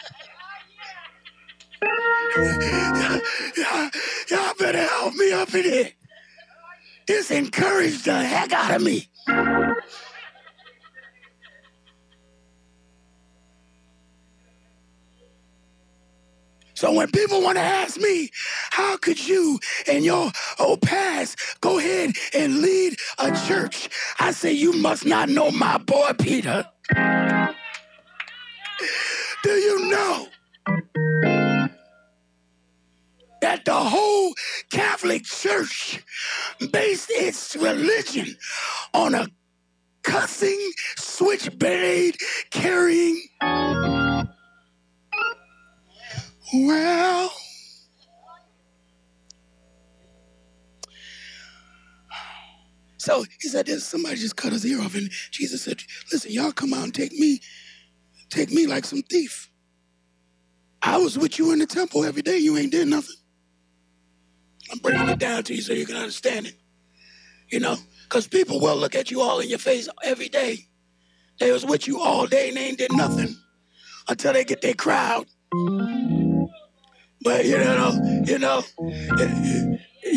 y'all, 3.57 3.91
y'all 4.31 4.55
better 4.59 4.83
help 4.83 5.15
me 5.15 5.33
up 5.33 5.55
in 5.55 5.65
here. 5.65 5.91
This 7.07 7.31
encouraged 7.31 8.05
the 8.05 8.15
heck 8.15 8.53
out 8.53 8.77
of 8.77 8.83
me. 8.83 9.09
So 16.75 16.93
when 16.93 17.13
people 17.13 17.41
want 17.43 17.59
to 17.59 17.63
ask 17.63 17.97
me, 18.01 18.31
how 18.71 18.97
could 18.97 19.29
you 19.29 19.61
in 19.87 20.03
your 20.03 20.33
old 20.59 20.83
past 20.83 21.39
go 21.61 21.79
ahead 21.79 22.11
and 22.35 22.61
lead 22.61 22.97
a 23.21 23.31
church? 23.47 23.89
I 24.19 24.33
say, 24.33 24.53
you 24.53 24.73
must 24.73 25.07
not 25.07 25.29
know 25.29 25.53
my 25.53 25.79
boy 25.79 26.11
Peter. 26.19 26.65
The 33.65 33.75
whole 33.75 34.35
Catholic 34.71 35.25
Church 35.25 36.05
based 36.73 37.11
its 37.11 37.57
religion 37.57 38.37
on 38.95 39.15
a 39.15 39.29
cussing, 40.03 40.73
switchblade 40.97 42.17
carrying 42.51 43.23
well, 46.55 47.33
so 52.99 53.25
he 53.41 53.49
said, 53.49 53.67
"There's 53.67 53.85
somebody 53.87 54.17
just 54.17 54.37
cut 54.37 54.53
his 54.53 54.67
ear 54.67 54.83
off," 54.83 54.95
and 54.95 55.11
Jesus 55.31 55.63
said, 55.63 55.83
"Listen, 56.13 56.33
y'all 56.33 56.53
come 56.53 56.75
out 56.75 56.85
and 56.85 56.95
take 56.95 57.13
me, 57.13 57.41
take 58.31 58.51
me 58.51 58.67
like 58.67 58.85
some 58.85 59.03
thief. 59.03 59.51
I 60.83 60.99
was 60.99 61.19
with 61.19 61.39
you 61.39 61.53
in 61.53 61.61
the 61.61 61.67
temple 61.67 62.05
every 62.05 62.23
day. 62.23 62.39
You 62.39 62.57
ain't 62.59 62.73
did 62.73 62.89
nothing. 62.89 63.17
I'm 64.73 64.79
breaking 64.79 65.09
it 65.11 65.19
down 65.19 65.43
to 65.45 65.55
you 65.55 65.61
so 65.63 65.75
you 65.75 65.87
can 65.87 65.97
understand 65.97 66.47
it. 66.47 66.55
You 67.51 67.61
know, 67.61 67.77
because 68.05 68.27
people 68.27 68.61
will 68.61 68.77
look 68.77 68.95
at 68.95 69.11
you 69.11 69.21
all 69.21 69.41
in 69.41 69.49
your 69.51 69.59
face 69.59 69.89
every 70.03 70.29
day. 70.29 70.67
They 71.39 71.53
was 71.53 71.67
with 71.67 71.87
you 71.87 72.01
all 72.01 72.27
day 72.27 72.49
and 72.49 72.57
they 72.57 72.67
ain't 72.69 72.79
did 72.79 72.93
nothing 72.93 73.37
until 74.09 74.33
they 74.33 74.45
get 74.45 74.63
their 74.63 74.75
crowd." 74.75 75.27
But 77.23 77.45
you 77.45 77.59
know, 77.59 78.23
you 78.27 78.39
know, 78.39 78.65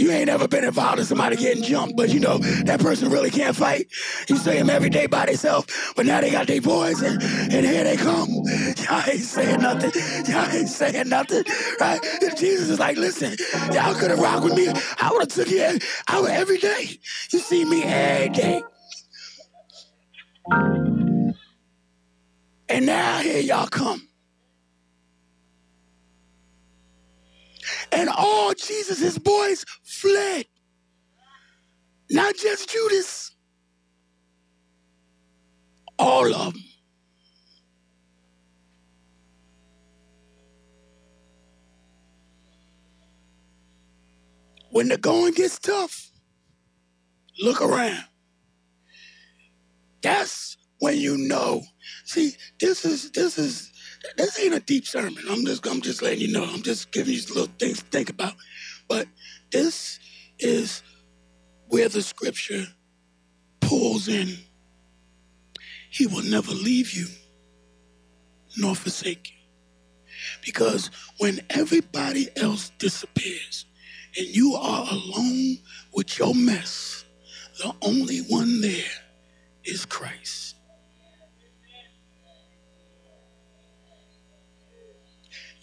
you 0.05 0.11
ain't 0.11 0.29
ever 0.29 0.47
been 0.47 0.63
involved 0.63 0.99
in 0.99 1.05
somebody 1.05 1.35
getting 1.35 1.63
jumped, 1.63 1.97
but 1.97 2.09
you 2.13 2.19
know 2.19 2.37
that 2.37 2.79
person 2.79 3.09
really 3.09 3.31
can't 3.31 3.55
fight. 3.55 3.87
You 4.29 4.37
see 4.37 4.51
them 4.53 4.69
every 4.69 4.91
day 4.91 5.07
by 5.07 5.25
themselves, 5.25 5.67
but 5.95 6.05
now 6.05 6.21
they 6.21 6.29
got 6.29 6.45
their 6.45 6.61
boys, 6.61 7.01
and, 7.01 7.21
and 7.23 7.65
here 7.65 7.83
they 7.83 7.97
come. 7.97 8.29
Y'all 8.29 9.03
ain't 9.09 9.19
saying 9.21 9.61
nothing. 9.61 9.91
Y'all 10.31 10.51
ain't 10.51 10.69
saying 10.69 11.09
nothing, 11.09 11.43
right? 11.81 11.99
And 12.21 12.37
Jesus 12.37 12.69
is 12.69 12.79
like, 12.79 12.97
listen, 12.97 13.35
y'all 13.73 13.95
could 13.95 14.11
have 14.11 14.19
rocked 14.19 14.43
with 14.43 14.55
me. 14.55 14.67
I 15.01 15.09
would 15.11 15.21
have 15.21 15.29
took 15.29 15.49
you 15.49 15.79
out 16.07 16.29
every 16.29 16.59
day. 16.59 16.99
You 17.31 17.39
see 17.39 17.65
me 17.65 17.83
every 17.83 18.29
day. 18.29 18.63
And 22.69 22.85
now 22.85 23.19
here 23.19 23.41
y'all 23.41 23.67
come. 23.67 24.04
And 27.91 28.09
all 28.09 28.53
Jesus' 28.53 29.17
boys 29.17 29.65
fled. 29.83 30.45
Not 32.09 32.35
just 32.35 32.69
Judas, 32.69 33.31
all 35.97 36.33
of 36.33 36.53
them. 36.53 36.63
When 44.69 44.89
the 44.89 44.97
going 44.97 45.33
gets 45.33 45.57
tough, 45.57 46.11
look 47.41 47.61
around. 47.61 48.03
That's 50.01 50.57
when 50.79 50.97
you 50.97 51.17
know. 51.17 51.63
See, 52.03 52.33
this 52.59 52.85
is 52.85 53.11
this 53.11 53.37
is 53.37 53.71
this 54.17 54.39
ain't 54.39 54.53
a 54.53 54.59
deep 54.59 54.85
sermon. 54.87 55.23
I'm 55.29 55.45
just 55.45 55.65
I'm 55.67 55.81
just 55.81 56.01
letting 56.01 56.21
you 56.21 56.31
know. 56.31 56.43
I'm 56.43 56.61
just 56.61 56.91
giving 56.91 57.13
you 57.13 57.21
little 57.29 57.49
things 57.59 57.79
to 57.79 57.85
think 57.85 58.09
about. 58.09 58.33
But 58.87 59.07
this 59.51 59.99
is 60.39 60.83
where 61.67 61.89
the 61.89 62.01
scripture 62.01 62.65
pulls 63.61 64.07
in. 64.07 64.37
He 65.89 66.07
will 66.07 66.23
never 66.23 66.51
leave 66.51 66.93
you 66.93 67.07
nor 68.57 68.75
forsake 68.75 69.31
you. 69.31 69.35
Because 70.45 70.91
when 71.17 71.41
everybody 71.49 72.29
else 72.37 72.71
disappears 72.79 73.65
and 74.17 74.27
you 74.27 74.55
are 74.55 74.87
alone 74.89 75.57
with 75.93 76.19
your 76.19 76.33
mess, 76.35 77.05
the 77.59 77.73
only 77.81 78.19
one 78.19 78.61
there 78.61 78.83
is 79.63 79.85
Christ. 79.85 80.54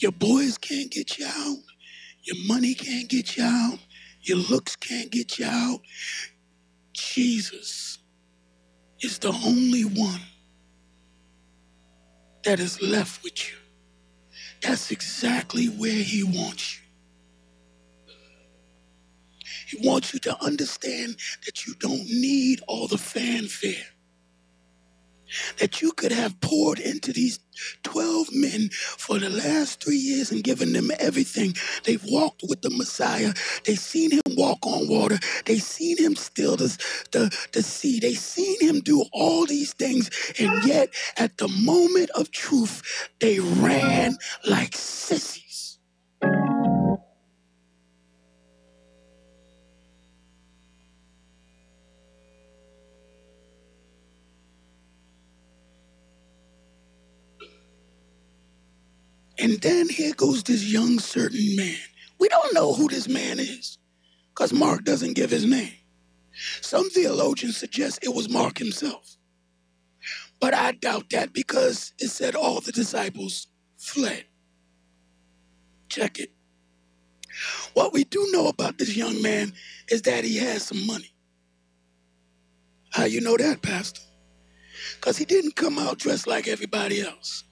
Your 0.03 0.11
boys 0.11 0.59
can't 0.59 0.91
get 0.91 1.17
you 1.17 1.27
out. 1.27 1.59
Your 2.25 2.37
money 2.49 2.75
can't 2.75 3.09
get 3.09 3.37
you 3.37 3.45
out. 3.45 3.79
Your 4.23 4.39
looks 4.39 4.75
can't 4.75 5.13
get 5.13 5.39
you 5.39 5.47
out. 5.47 5.81
Jesus 6.93 7.99
is 9.01 9.21
the 9.21 9.33
only 9.47 9.83
one 9.85 10.21
that 12.43 12.59
is 12.59 12.83
left 12.83 13.23
with 13.23 13.49
you. 13.49 13.57
That's 14.61 14.91
exactly 14.91 15.67
where 15.67 15.93
he 15.93 16.25
wants 16.25 16.77
you. 16.77 16.83
He 19.69 19.89
wants 19.89 20.13
you 20.13 20.19
to 20.21 20.45
understand 20.45 21.17
that 21.47 21.65
you 21.65 21.75
don't 21.75 22.05
need 22.07 22.61
all 22.67 22.89
the 22.89 22.99
fanfare 22.99 23.87
that 25.59 25.83
you 25.83 25.93
could 25.93 26.13
have 26.13 26.41
poured 26.41 26.79
into 26.79 27.13
these 27.13 27.39
12 27.83 28.29
men 28.33 28.69
for 28.71 29.19
the 29.19 29.31
last 29.31 29.83
three 29.83 29.97
years 29.97 30.31
and 30.31 30.43
given 30.43 30.73
them 30.73 30.91
everything. 30.99 31.55
They've 31.85 32.05
walked 32.05 32.43
with 32.49 32.63
the 32.63 32.71
Messiah. 32.71 33.33
They've 33.65 33.79
seen 33.79 34.11
him 34.11 34.23
walk 34.37 34.67
on 34.67 34.89
water. 34.89 35.19
They've 35.45 35.63
seen 35.63 35.99
him 35.99 36.17
still 36.17 36.57
the, 36.57 36.77
the, 37.13 37.37
the 37.53 37.63
sea. 37.63 38.01
They've 38.01 38.17
seen 38.19 38.61
him 38.61 38.81
do 38.81 39.05
all 39.13 39.47
these 39.47 39.73
things. 39.75 40.11
And 40.39 40.65
yet, 40.65 40.91
at 41.17 41.39
the 41.39 41.49
moment 41.49 42.11
of 42.11 42.31
truth, 42.31 42.83
they 43.21 43.39
ran 43.41 44.17
like 44.45 44.75
sissies. 44.77 45.79
And 59.39 59.61
then 59.61 59.89
here 59.89 60.15
goes 60.15 60.43
this 60.43 60.65
young 60.65 60.99
certain 60.99 61.57
man. 61.57 61.77
We 62.19 62.29
don't 62.29 62.55
know 62.55 62.73
who 62.75 62.89
this 62.89 63.09
man 63.09 63.41
is 63.41 63.79
because 64.35 64.53
Mark 64.53 64.85
doesn't 64.85 65.15
give 65.15 65.31
his 65.31 65.45
name. 65.45 65.73
Some 66.61 66.89
theologians 66.91 67.57
suggest 67.57 68.01
it 68.03 68.15
was 68.15 68.29
Mark 68.29 68.59
himself. 68.59 69.17
But 70.41 70.55
I 70.55 70.73
doubt 70.73 71.11
that 71.11 71.33
because 71.33 71.93
it 71.99 72.09
said 72.09 72.35
all 72.35 72.61
the 72.61 72.73
disciples 72.73 73.47
fled. 73.79 74.25
Check 75.89 76.19
it. 76.19 76.33
What 77.75 77.93
we 77.93 78.05
do 78.05 78.29
know 78.33 78.49
about 78.49 78.79
this 78.79 78.97
young 78.97 79.23
man 79.23 79.53
is 79.91 80.03
that 80.03 80.25
he 80.25 80.39
has 80.39 80.65
some 80.65 80.87
money. 80.87 81.15
How 82.91 83.05
you 83.05 83.21
know 83.21 83.37
that, 83.37 83.63
Pastor? 83.63 84.03
Because 84.97 85.17
he 85.17 85.25
didn't 85.25 85.57
come 85.57 85.79
out 85.79 85.99
dressed 85.99 86.27
like 86.27 86.49
everybody 86.49 87.01
else. 87.01 87.45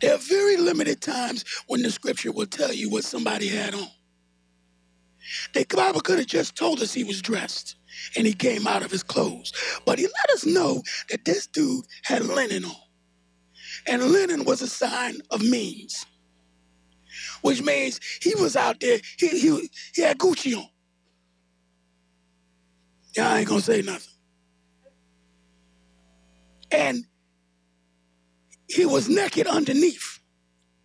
There 0.00 0.14
are 0.14 0.18
very 0.18 0.56
limited 0.56 1.00
times 1.00 1.44
when 1.66 1.82
the 1.82 1.90
scripture 1.90 2.32
will 2.32 2.46
tell 2.46 2.72
you 2.72 2.90
what 2.90 3.04
somebody 3.04 3.48
had 3.48 3.74
on. 3.74 3.88
The 5.54 5.66
Bible 5.74 6.00
could 6.00 6.18
have 6.18 6.26
just 6.26 6.56
told 6.56 6.80
us 6.80 6.92
he 6.92 7.04
was 7.04 7.22
dressed 7.22 7.76
and 8.16 8.26
he 8.26 8.32
came 8.32 8.66
out 8.66 8.82
of 8.82 8.90
his 8.90 9.02
clothes. 9.02 9.52
But 9.84 9.98
he 9.98 10.06
let 10.06 10.30
us 10.34 10.46
know 10.46 10.82
that 11.10 11.24
this 11.24 11.46
dude 11.46 11.84
had 12.04 12.24
linen 12.24 12.64
on. 12.64 12.76
And 13.86 14.02
linen 14.04 14.44
was 14.44 14.62
a 14.62 14.68
sign 14.68 15.20
of 15.30 15.42
means, 15.42 16.06
which 17.42 17.62
means 17.62 18.00
he 18.22 18.34
was 18.36 18.56
out 18.56 18.80
there, 18.80 19.00
he, 19.18 19.28
he, 19.28 19.70
he 19.94 20.02
had 20.02 20.18
Gucci 20.18 20.56
on. 20.56 20.68
I 23.20 23.40
ain't 23.40 23.48
gonna 23.48 23.60
say 23.60 23.82
nothing. 23.82 24.12
And 26.70 27.04
he 28.70 28.86
was 28.86 29.08
naked 29.08 29.46
underneath 29.46 30.20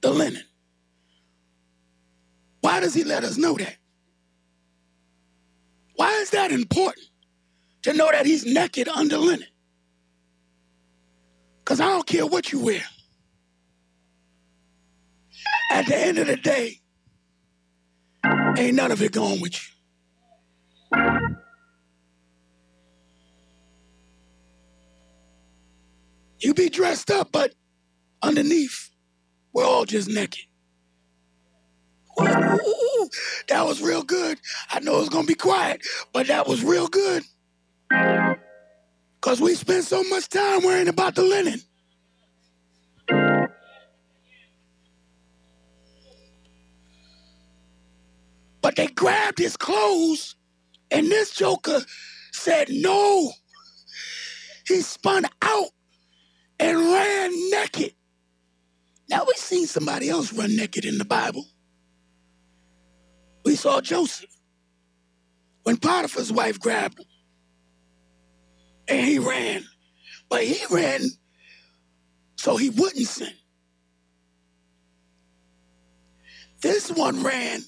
the 0.01 0.09
linen. 0.09 0.43
Why 2.61 2.79
does 2.79 2.95
he 2.95 3.03
let 3.03 3.23
us 3.23 3.37
know 3.37 3.53
that? 3.55 3.77
Why 5.95 6.11
is 6.13 6.31
that 6.31 6.51
important 6.51 7.05
to 7.83 7.93
know 7.93 8.09
that 8.11 8.25
he's 8.25 8.43
naked 8.43 8.87
under 8.87 9.17
linen? 9.17 9.47
Because 11.59 11.79
I 11.79 11.85
don't 11.85 12.07
care 12.07 12.25
what 12.25 12.51
you 12.51 12.59
wear. 12.59 12.83
At 15.71 15.85
the 15.85 15.95
end 15.95 16.17
of 16.17 16.27
the 16.27 16.37
day, 16.37 16.79
ain't 18.57 18.75
none 18.75 18.91
of 18.91 19.01
it 19.01 19.11
going 19.11 19.41
with 19.41 19.53
you. 19.53 19.75
You 26.39 26.53
be 26.53 26.69
dressed 26.69 27.11
up, 27.11 27.31
but 27.31 27.53
underneath, 28.25 28.89
we're 29.53 29.65
all 29.65 29.85
just 29.85 30.09
naked. 30.09 30.45
Ooh, 32.19 33.09
that 33.49 33.65
was 33.65 33.81
real 33.81 34.03
good. 34.03 34.39
I 34.69 34.79
know 34.79 34.99
it's 34.99 35.09
gonna 35.09 35.27
be 35.27 35.35
quiet, 35.35 35.81
but 36.13 36.27
that 36.27 36.47
was 36.47 36.63
real 36.63 36.87
good. 36.87 37.23
Cause 39.21 39.41
we 39.41 39.55
spend 39.55 39.83
so 39.83 40.03
much 40.03 40.29
time 40.29 40.63
worrying 40.63 40.87
about 40.87 41.15
the 41.15 41.23
linen. 41.23 41.61
But 48.61 48.75
they 48.75 48.87
grabbed 48.87 49.37
his 49.37 49.57
clothes, 49.57 50.35
and 50.89 51.07
this 51.07 51.31
joker 51.31 51.81
said 52.31 52.67
no. 52.69 53.31
He 54.67 54.81
spun 54.81 55.25
out 55.41 55.69
and 56.59 56.77
ran 56.77 57.49
naked. 57.51 57.93
Now 59.09 59.23
we've 59.25 59.37
seen 59.37 59.67
somebody 59.67 60.09
else 60.09 60.33
run 60.33 60.55
naked 60.55 60.85
in 60.85 60.97
the 60.97 61.05
Bible. 61.05 61.45
We 63.43 63.55
saw 63.55 63.81
Joseph 63.81 64.29
when 65.63 65.77
Potiphar's 65.77 66.31
wife 66.31 66.59
grabbed 66.59 66.99
him 66.99 67.05
and 68.87 69.05
he 69.05 69.19
ran. 69.19 69.65
But 70.29 70.43
he 70.43 70.65
ran 70.73 71.01
so 72.35 72.57
he 72.57 72.69
wouldn't 72.69 73.07
sin. 73.07 73.33
This 76.61 76.91
one 76.91 77.23
ran 77.23 77.61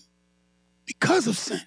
because 0.86 1.28
of 1.28 1.38
sin. 1.38 1.62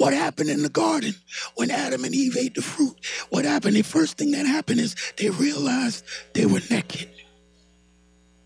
What 0.00 0.14
happened 0.14 0.48
in 0.48 0.62
the 0.62 0.70
garden 0.70 1.14
when 1.56 1.70
Adam 1.70 2.06
and 2.06 2.14
Eve 2.14 2.34
ate 2.38 2.54
the 2.54 2.62
fruit? 2.62 2.96
What 3.28 3.44
happened? 3.44 3.76
The 3.76 3.82
first 3.82 4.16
thing 4.16 4.30
that 4.30 4.46
happened 4.46 4.80
is 4.80 4.96
they 5.18 5.28
realized 5.28 6.06
they 6.32 6.46
were 6.46 6.62
naked 6.70 7.10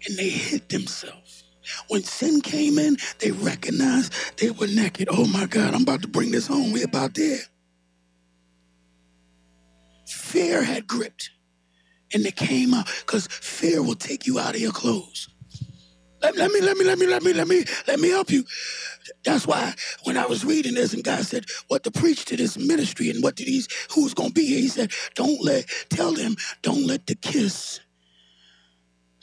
and 0.05 0.17
they 0.17 0.31
hid 0.31 0.69
themselves. 0.69 1.45
When 1.87 2.03
sin 2.03 2.41
came 2.41 2.77
in, 2.77 2.97
they 3.21 3.31
recognized 3.31 4.13
they 4.39 4.51
were 4.51 4.67
naked. 4.67 5.09
Oh 5.09 5.29
my 5.29 5.47
God, 5.47 5.75
I'm 5.75 5.83
about 5.83 6.03
to 6.03 6.09
bring 6.09 6.33
this 6.33 6.49
home. 6.49 6.73
We're 6.73 6.87
about 6.87 7.15
there. 7.15 7.43
Fear 10.09 10.65
had 10.65 10.89
gripped 10.89 11.31
and 12.13 12.25
they 12.25 12.33
came 12.33 12.75
out 12.75 12.89
because 13.07 13.29
fear 13.29 13.81
will 13.81 13.95
take 13.95 14.27
you 14.27 14.41
out 14.41 14.57
of 14.57 14.61
your 14.61 14.73
clothes. 14.73 15.29
Let, 16.25 16.37
let 16.37 16.53
me, 16.53 16.63
let 16.63 16.79
me, 16.79 16.85
let 16.87 16.99
me, 16.99 17.07
let 17.09 17.25
me, 17.25 17.35
let 17.35 17.49
me, 17.49 17.65
let 17.89 18.01
me 18.01 18.11
help 18.11 18.31
you. 18.31 18.45
That's 19.25 19.47
why 19.47 19.75
when 20.05 20.19
I 20.19 20.27
was 20.27 20.45
reading 20.45 20.75
this 20.75 20.95
and 20.95 21.05
God 21.05 21.25
said, 21.25 21.47
what 21.69 21.85
to 21.85 21.93
preach 21.93 22.27
to 22.27 22.37
this 22.39 22.59
ministry 22.59 23.11
and 23.11 23.23
what 23.23 23.37
to 23.39 23.45
these, 23.45 23.69
who's 23.95 24.15
going 24.15 24.31
to 24.31 24.35
be 24.35 24.47
here, 24.47 24.61
he 24.61 24.69
said, 24.69 24.93
don't 25.17 25.43
let, 25.45 25.67
tell 25.91 26.13
them, 26.15 26.37
don't 26.63 26.87
let 26.87 27.07
the 27.07 27.17
kiss 27.17 27.81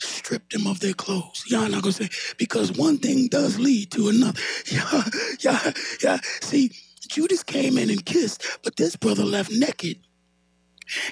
strip 0.00 0.50
them 0.50 0.66
of 0.66 0.80
their 0.80 0.94
clothes. 0.94 1.44
Y'all 1.48 1.68
not 1.68 1.84
to 1.84 1.92
say, 1.92 2.10
because 2.38 2.72
one 2.72 2.98
thing 2.98 3.28
does 3.28 3.58
lead 3.58 3.90
to 3.92 4.08
another. 4.10 4.40
Yeah, 4.72 5.04
yeah, 5.40 5.72
yeah. 6.02 6.18
See, 6.42 6.72
Judas 7.08 7.42
came 7.44 7.78
in 7.78 7.90
and 7.90 8.04
kissed, 8.06 8.44
but 8.64 8.76
this 8.76 8.96
brother 8.96 9.24
left 9.24 9.52
naked. 9.52 9.98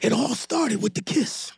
It 0.02 0.12
all 0.12 0.34
started 0.34 0.82
with 0.82 0.94
the 0.94 1.02
kiss. 1.02 1.52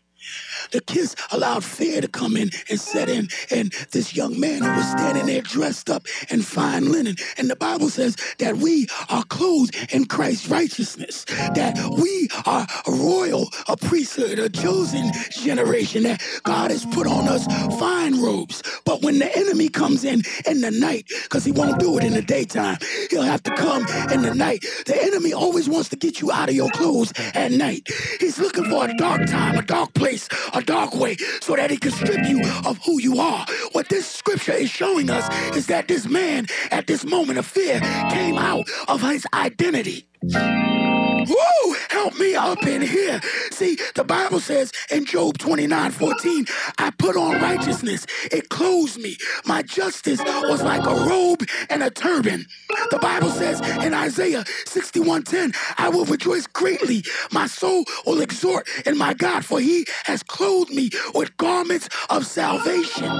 The 0.71 0.81
kiss 0.81 1.15
allowed 1.31 1.65
fear 1.65 2.01
to 2.01 2.09
come 2.09 2.37
in 2.37 2.51
and 2.69 2.81
set 2.81 3.09
in. 3.09 3.29
And 3.51 3.73
this 3.91 4.15
young 4.15 4.39
man 4.39 4.63
who 4.63 4.71
was 4.71 4.91
standing 4.91 5.27
there 5.27 5.43
dressed 5.43 5.91
up 5.91 6.07
in 6.31 6.43
fine 6.43 6.91
linen. 6.91 7.17
And 7.37 7.51
the 7.51 7.57
Bible 7.57 7.89
says 7.91 8.17
that 8.39 8.57
we 8.57 8.87
are 9.09 9.25
clothed 9.25 9.77
in 9.93 10.07
Christ's 10.07 10.49
righteousness, 10.49 11.25
that 11.25 11.79
we 11.97 12.29
are 12.47 12.67
a 12.87 12.91
royal, 12.91 13.49
a 13.69 13.77
priesthood, 13.77 14.39
a 14.39 14.49
chosen 14.49 15.11
generation, 15.31 16.05
that 16.05 16.23
God 16.43 16.71
has 16.71 16.85
put 16.87 17.07
on 17.07 17.29
us 17.29 17.47
fine 17.79 18.21
robes. 18.21 18.63
But 18.85 19.03
when 19.03 19.19
the 19.19 19.37
enemy 19.37 19.69
comes 19.69 20.05
in 20.05 20.23
in 20.47 20.61
the 20.61 20.71
night, 20.71 21.07
because 21.25 21.45
he 21.45 21.53
won't 21.53 21.79
do 21.79 21.99
it 21.99 22.05
in 22.05 22.15
the 22.15 22.23
daytime, 22.23 22.79
he'll 23.11 23.23
have 23.23 23.43
to 23.45 23.55
come 23.55 23.87
in 24.13 24.23
the 24.23 24.35
night. 24.35 24.65
The 24.87 25.01
enemy 25.03 25.33
always 25.33 25.69
wants 25.69 25.89
to 25.91 25.97
get 25.97 26.21
you 26.21 26.31
out 26.33 26.49
of 26.49 26.55
your 26.55 26.71
clothes 26.71 27.13
at 27.35 27.53
night. 27.53 27.89
He's 28.21 28.39
looking 28.39 28.65
for 28.65 28.87
a 28.87 28.95
dark 28.97 29.27
time, 29.27 29.59
a 29.59 29.63
dark 29.63 29.95
place, 29.95 30.12
a 30.53 30.63
dark 30.63 30.95
way 30.95 31.17
so 31.41 31.57
that 31.57 31.71
he 31.71 31.77
can 31.77 31.91
strip 31.93 32.27
you 32.27 32.41
of 32.65 32.79
who 32.85 33.01
you 33.01 33.19
are. 33.19 33.47
What 33.73 33.89
this 33.89 34.07
scripture 34.07 34.53
is 34.53 34.71
showing 34.71 35.11
us 35.11 35.29
is 35.57 35.67
that 35.67 35.89
this 35.89 36.07
man, 36.07 36.47
at 36.71 36.87
this 36.87 37.05
moment 37.05 37.39
of 37.39 37.47
fear, 37.47 37.81
came 38.11 38.37
out 38.37 38.69
of 38.89 39.01
his 39.03 39.27
identity. 39.33 40.07
Woo! 40.23 41.62
Help 42.03 42.19
me 42.19 42.35
up 42.35 42.67
in 42.67 42.83
here. 42.83 43.21
See, 43.53 43.79
the 43.95 44.03
Bible 44.03 44.41
says 44.41 44.73
in 44.91 45.05
Job 45.05 45.39
29 45.39 45.93
14, 45.93 46.47
I 46.79 46.91
put 46.91 47.17
on 47.17 47.41
righteousness, 47.41 48.07
it 48.33 48.49
clothes 48.49 48.99
me. 48.99 49.17
My 49.45 49.63
justice 49.63 50.19
was 50.21 50.63
like 50.65 50.85
a 50.85 50.95
robe 51.09 51.45
and 51.71 51.81
a 51.81 51.91
turban. 51.91 52.47
The 52.91 52.99
Bible 52.99 53.31
says 53.31 53.61
in 53.85 53.95
Isaiah 53.95 54.45
61 54.67 55.23
10, 55.23 55.53
I 55.79 55.91
will 55.91 56.05
rejoice 56.05 56.49
greatly. 56.49 57.05
My 57.31 57.47
soul 57.47 57.85
will 58.05 58.21
exhort 58.21 58.67
in 58.85 58.99
my 58.99 59.15
God, 59.15 59.45
for 59.45 59.61
he 59.61 59.87
has 60.05 60.25
clothed 60.25 60.71
me 60.71 60.91
with 61.15 61.37
garments 61.37 61.89
of 62.11 62.27
salvation. 62.27 63.11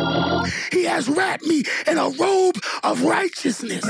He 0.73 0.85
has 0.85 1.09
wrapped 1.09 1.45
me 1.45 1.63
in 1.87 1.99
a 1.99 2.09
robe 2.09 2.57
of 2.83 3.05
righteousness. 3.05 3.85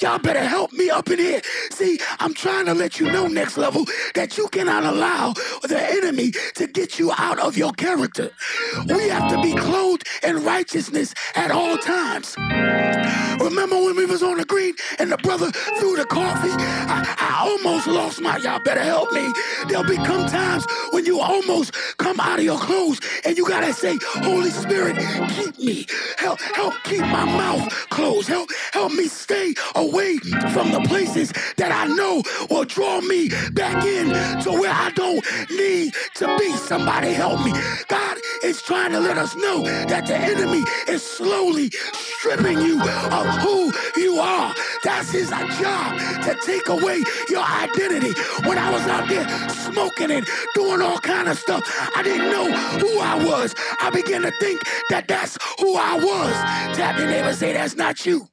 Y'all 0.00 0.18
better 0.18 0.42
help 0.44 0.72
me 0.72 0.90
up 0.90 1.10
in 1.10 1.18
here. 1.18 1.42
See, 1.70 1.98
I'm 2.18 2.34
trying 2.34 2.66
to 2.66 2.74
let 2.74 2.98
you 2.98 3.10
know, 3.12 3.26
next 3.28 3.56
level, 3.58 3.84
that 4.14 4.36
you 4.38 4.48
cannot 4.48 4.84
allow 4.84 5.32
the 5.62 5.80
enemy 5.80 6.32
to 6.54 6.66
get 6.66 6.98
you 6.98 7.12
out 7.18 7.38
of 7.38 7.56
your 7.56 7.72
character. 7.72 8.30
We 8.86 9.08
have 9.08 9.30
to 9.30 9.40
be 9.42 9.54
clothed 9.54 10.06
in 10.22 10.44
righteousness 10.44 11.14
at 11.34 11.50
all 11.50 11.78
times. 11.78 12.36
Remember 13.40 13.76
when 13.76 13.96
we 13.96 14.06
was 14.06 14.22
on 14.22 14.38
the 14.38 14.44
green 14.44 14.74
and 14.98 15.10
the 15.10 15.16
brother 15.18 15.50
threw 15.78 15.96
the 15.96 16.04
coffee? 16.04 16.50
I, 16.50 17.16
I 17.18 17.48
almost 17.48 17.86
lost 17.86 18.20
my, 18.20 18.36
y'all 18.38 18.60
better 18.62 18.82
help 18.82 19.12
me. 19.12 19.32
There'll 19.68 19.84
become 19.84 20.26
times 20.28 20.66
when 20.90 21.04
you 21.06 21.20
almost 21.20 21.74
come 21.96 22.20
out 22.20 22.38
of 22.38 22.44
your 22.44 22.58
clothes 22.58 23.00
and 23.24 23.36
you 23.36 23.46
gotta 23.48 23.72
say, 23.72 23.98
Holy 24.22 24.50
Spirit, 24.50 24.96
keep 25.30 25.58
me. 25.58 25.86
Help, 26.18 26.40
help 26.40 26.74
keep 26.84 27.00
my 27.00 27.24
mouth 27.24 27.68
closed. 27.90 28.28
Help, 28.28 28.50
help 28.72 28.92
me 28.92 29.06
stay 29.06 29.54
away 29.74 30.18
from 30.52 30.72
the 30.72 30.80
places 30.88 31.32
that 31.56 31.72
I 31.72 31.86
know 31.94 32.22
will 32.50 32.64
draw 32.64 33.00
me 33.00 33.30
back 33.52 33.84
in 33.84 33.89
to 33.90 34.52
where 34.52 34.72
I 34.72 34.90
don't 34.94 35.24
need 35.50 35.94
to 36.14 36.36
be. 36.38 36.52
Somebody 36.56 37.12
help 37.12 37.44
me. 37.44 37.52
God 37.88 38.18
is 38.44 38.62
trying 38.62 38.92
to 38.92 39.00
let 39.00 39.18
us 39.18 39.34
know 39.36 39.62
that 39.62 40.06
the 40.06 40.16
enemy 40.16 40.62
is 40.88 41.02
slowly 41.02 41.70
stripping 41.92 42.60
you 42.60 42.80
of 42.80 43.26
who 43.42 43.72
you 43.96 44.18
are. 44.18 44.54
That's 44.84 45.10
his 45.10 45.30
job 45.30 45.98
to 46.24 46.38
take 46.44 46.68
away 46.68 47.02
your 47.28 47.42
identity. 47.42 48.12
When 48.46 48.58
I 48.58 48.70
was 48.70 48.82
out 48.86 49.08
there 49.08 49.26
smoking 49.48 50.10
and 50.10 50.26
doing 50.54 50.80
all 50.82 50.98
kind 50.98 51.28
of 51.28 51.38
stuff, 51.38 51.62
I 51.96 52.02
didn't 52.02 52.30
know 52.30 52.50
who 52.78 53.00
I 53.00 53.24
was. 53.24 53.54
I 53.80 53.90
began 53.90 54.22
to 54.22 54.30
think 54.38 54.62
that 54.90 55.08
that's 55.08 55.36
who 55.58 55.74
I 55.76 55.96
was. 55.96 56.76
Tap 56.76 56.98
your 56.98 57.08
neighbor, 57.08 57.32
say 57.32 57.52
that's 57.52 57.76
not 57.76 58.06
you. 58.06 58.28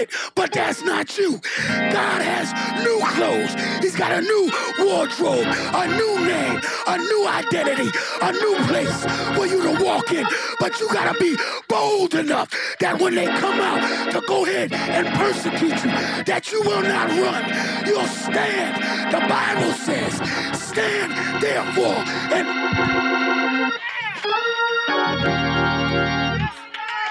It, 0.00 0.10
but 0.34 0.52
that's 0.52 0.82
not 0.82 1.16
you. 1.18 1.40
God 1.68 2.22
has 2.22 2.48
new 2.84 3.00
clothes. 3.14 3.54
He's 3.82 3.96
got 3.96 4.12
a 4.12 4.20
new 4.20 4.50
wardrobe, 4.80 5.46
a 5.46 5.86
new 5.86 6.26
name, 6.26 6.60
a 6.86 6.98
new 6.98 7.28
identity, 7.28 7.90
a 8.22 8.32
new 8.32 8.56
place 8.66 9.04
for 9.36 9.46
you 9.46 9.62
to 9.62 9.84
walk 9.84 10.10
in. 10.12 10.26
But 10.58 10.80
you 10.80 10.88
gotta 10.88 11.18
be 11.18 11.36
bold 11.68 12.14
enough 12.14 12.50
that 12.80 13.00
when 13.00 13.14
they 13.14 13.26
come 13.26 13.60
out 13.60 14.12
to 14.12 14.20
go 14.26 14.44
ahead 14.44 14.72
and 14.72 15.06
persecute 15.16 15.84
you, 15.84 15.90
that 16.24 16.50
you 16.50 16.60
will 16.62 16.82
not 16.82 17.08
run. 17.10 17.86
You'll 17.86 18.06
stand. 18.06 18.82
The 19.12 19.20
Bible 19.28 19.72
says, 19.72 20.14
stand 20.58 21.12
therefore 21.42 22.02
and 22.32 23.70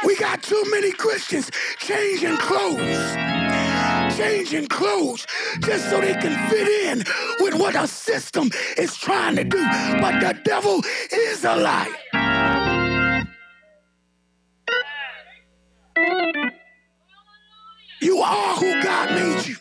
we 0.05 0.15
got 0.17 0.41
too 0.41 0.63
many 0.71 0.91
Christians 0.91 1.49
changing 1.77 2.37
clothes. 2.37 3.15
Changing 4.17 4.67
clothes 4.67 5.25
just 5.59 5.89
so 5.89 6.01
they 6.01 6.13
can 6.13 6.49
fit 6.49 6.67
in 6.67 7.03
with 7.39 7.53
what 7.55 7.75
a 7.75 7.87
system 7.87 8.49
is 8.77 8.95
trying 8.95 9.35
to 9.35 9.43
do. 9.43 9.63
But 10.01 10.19
the 10.19 10.39
devil 10.43 10.81
is 11.11 11.43
a 11.43 11.55
lie. 11.55 11.93
You 18.01 18.19
are 18.19 18.55
who 18.55 18.81
God 18.81 19.11
made 19.11 19.45
you. 19.45 19.55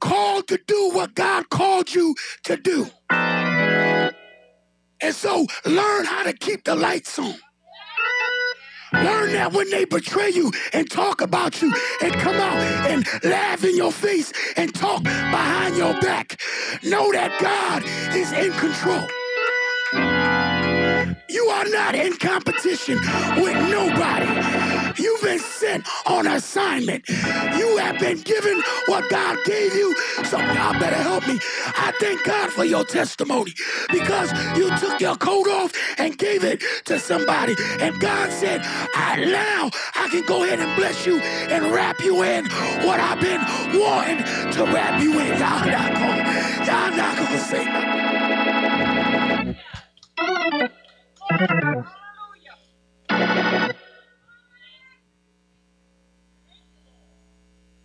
Called 0.00 0.48
to 0.48 0.58
do 0.66 0.90
what 0.92 1.14
God 1.14 1.48
called 1.50 1.94
you 1.94 2.14
to 2.44 2.56
do. 2.56 2.86
And 5.00 5.14
so 5.14 5.46
learn 5.64 6.04
how 6.04 6.24
to 6.24 6.32
keep 6.32 6.64
the 6.64 6.74
lights 6.74 7.18
on. 7.18 7.34
Learn 9.04 9.32
that 9.32 9.52
when 9.52 9.70
they 9.70 9.84
betray 9.84 10.30
you 10.30 10.52
and 10.72 10.90
talk 10.90 11.20
about 11.20 11.62
you 11.62 11.72
and 12.02 12.12
come 12.14 12.34
out 12.34 12.58
and 12.90 13.06
laugh 13.22 13.64
in 13.64 13.76
your 13.76 13.92
face 13.92 14.32
and 14.56 14.74
talk 14.74 15.04
behind 15.04 15.76
your 15.76 15.94
back, 16.00 16.40
know 16.82 17.12
that 17.12 17.38
God 17.40 17.84
is 18.16 18.32
in 18.32 18.52
control. 18.52 20.17
You 21.28 21.46
are 21.48 21.66
not 21.68 21.94
in 21.94 22.14
competition 22.16 22.96
with 23.36 23.56
nobody. 23.70 25.02
You've 25.02 25.22
been 25.22 25.38
sent 25.38 25.86
on 26.06 26.26
assignment. 26.26 27.08
You 27.08 27.76
have 27.78 27.98
been 27.98 28.20
given 28.22 28.62
what 28.86 29.08
God 29.10 29.38
gave 29.44 29.74
you. 29.74 29.94
So 30.24 30.38
y'all 30.38 30.72
better 30.80 30.96
help 30.96 31.26
me. 31.28 31.38
I 31.66 31.92
thank 32.00 32.24
God 32.24 32.50
for 32.50 32.64
your 32.64 32.84
testimony 32.84 33.52
because 33.90 34.32
you 34.56 34.74
took 34.78 35.00
your 35.00 35.16
coat 35.16 35.48
off 35.48 35.72
and 35.98 36.16
gave 36.16 36.44
it 36.44 36.62
to 36.86 36.98
somebody. 36.98 37.56
And 37.80 37.98
God 38.00 38.32
said, 38.32 38.62
I 38.94 39.24
now 39.26 39.70
I 39.96 40.08
can 40.10 40.24
go 40.26 40.44
ahead 40.44 40.60
and 40.60 40.76
bless 40.76 41.06
you 41.06 41.20
and 41.20 41.72
wrap 41.72 42.00
you 42.00 42.22
in 42.22 42.46
what 42.86 43.00
I've 43.00 43.20
been 43.20 43.40
wanting 43.78 44.18
to 44.52 44.64
wrap 44.64 45.02
you 45.02 45.18
in. 45.20 45.28
Y'all 45.28 45.66
not 45.66 45.92
gonna, 45.94 46.66
y'all 46.66 46.96
not 46.96 47.18
gonna 47.18 47.38
say 47.40 47.64
nothing. 47.64 47.98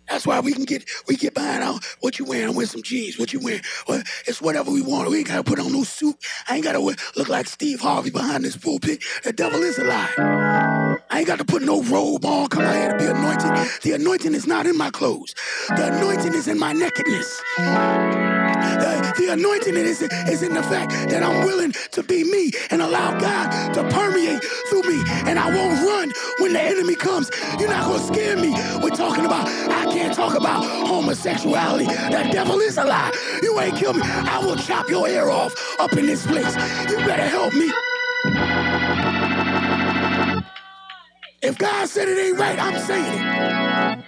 That's 0.08 0.26
why 0.26 0.40
we 0.40 0.52
can 0.52 0.64
get 0.64 0.84
we 1.08 1.16
get 1.16 1.34
behind 1.34 1.64
what 2.00 2.18
you 2.18 2.26
wearing. 2.26 2.54
Wear 2.54 2.66
some 2.66 2.82
jeans. 2.82 3.18
What 3.18 3.32
you 3.32 3.40
wearing? 3.40 3.62
Well, 3.88 4.02
it's 4.26 4.42
whatever 4.42 4.70
we 4.70 4.82
want. 4.82 5.10
We 5.10 5.18
ain't 5.18 5.28
gotta 5.28 5.44
put 5.44 5.58
on 5.60 5.72
no 5.72 5.84
suit. 5.84 6.16
I 6.48 6.56
ain't 6.56 6.64
gotta 6.64 6.80
wear, 6.80 6.96
look 7.16 7.28
like 7.28 7.46
Steve 7.48 7.80
Harvey 7.80 8.10
behind 8.10 8.44
this 8.44 8.56
pulpit. 8.56 9.02
The 9.24 9.32
devil 9.32 9.62
is 9.62 9.78
a 9.78 9.84
lie. 9.84 10.10
I 11.10 11.18
ain't 11.20 11.28
got 11.28 11.38
to 11.38 11.46
put 11.46 11.62
no 11.62 11.82
robe 11.84 12.24
on. 12.26 12.48
Come 12.48 12.64
out 12.64 12.74
here 12.76 12.92
to 12.92 12.98
be 12.98 13.06
anointed. 13.06 13.52
The 13.82 13.92
anointing 13.94 14.34
is 14.34 14.46
not 14.46 14.66
in 14.66 14.76
my 14.78 14.90
clothes. 14.90 15.34
The 15.68 15.94
anointing 15.96 16.34
is 16.34 16.48
in 16.48 16.58
my 16.58 16.72
nakedness. 16.74 17.42
The, 18.80 19.14
the 19.18 19.32
anointing 19.32 19.76
is, 19.76 20.02
is 20.02 20.42
in 20.42 20.54
the 20.54 20.62
fact 20.62 20.92
that 21.10 21.22
I'm 21.22 21.44
willing 21.44 21.72
to 21.92 22.02
be 22.02 22.24
me 22.24 22.52
and 22.70 22.82
allow 22.82 23.18
God 23.18 23.74
to 23.74 23.82
permeate 23.90 24.42
through 24.68 24.82
me. 24.82 25.02
And 25.26 25.38
I 25.38 25.48
won't 25.54 25.80
run 25.86 26.12
when 26.38 26.52
the 26.52 26.60
enemy 26.60 26.94
comes. 26.96 27.30
You're 27.58 27.70
not 27.70 27.86
going 27.86 28.00
to 28.00 28.06
scare 28.06 28.36
me. 28.36 28.50
We're 28.82 28.90
talking 28.96 29.24
about, 29.26 29.48
I 29.48 29.84
can't 29.92 30.14
talk 30.14 30.34
about 30.34 30.64
homosexuality. 30.86 31.86
That 31.86 32.32
devil 32.32 32.60
is 32.60 32.78
a 32.78 32.84
lie. 32.84 33.12
You 33.42 33.58
ain't 33.60 33.76
kill 33.76 33.94
me. 33.94 34.02
I 34.04 34.38
will 34.44 34.56
chop 34.56 34.88
your 34.88 35.08
ear 35.08 35.28
off 35.30 35.54
up 35.80 35.92
in 35.94 36.06
this 36.06 36.26
place. 36.26 36.54
You 36.88 36.96
better 37.06 37.28
help 37.28 37.54
me. 37.54 37.70
If 41.42 41.58
God 41.58 41.88
said 41.88 42.08
it 42.08 42.18
ain't 42.18 42.38
right, 42.38 42.58
I'm 42.58 42.78
saying 42.80 43.20
it. 43.20 44.04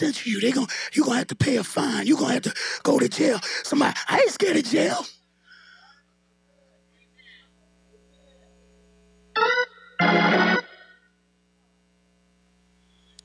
Censor 0.00 0.30
you. 0.30 0.40
They 0.40 0.50
gonna 0.52 0.66
you 0.94 1.04
gonna 1.04 1.18
have 1.18 1.26
to 1.28 1.36
pay 1.36 1.56
a 1.58 1.64
fine. 1.64 2.06
You're 2.06 2.18
gonna 2.18 2.32
have 2.34 2.42
to 2.44 2.54
go 2.84 2.98
to 2.98 3.08
jail. 3.08 3.38
Somebody, 3.64 3.94
I 4.08 4.20
ain't 4.20 4.30
scared 4.30 4.56
of 4.56 4.64
jail. 4.64 5.06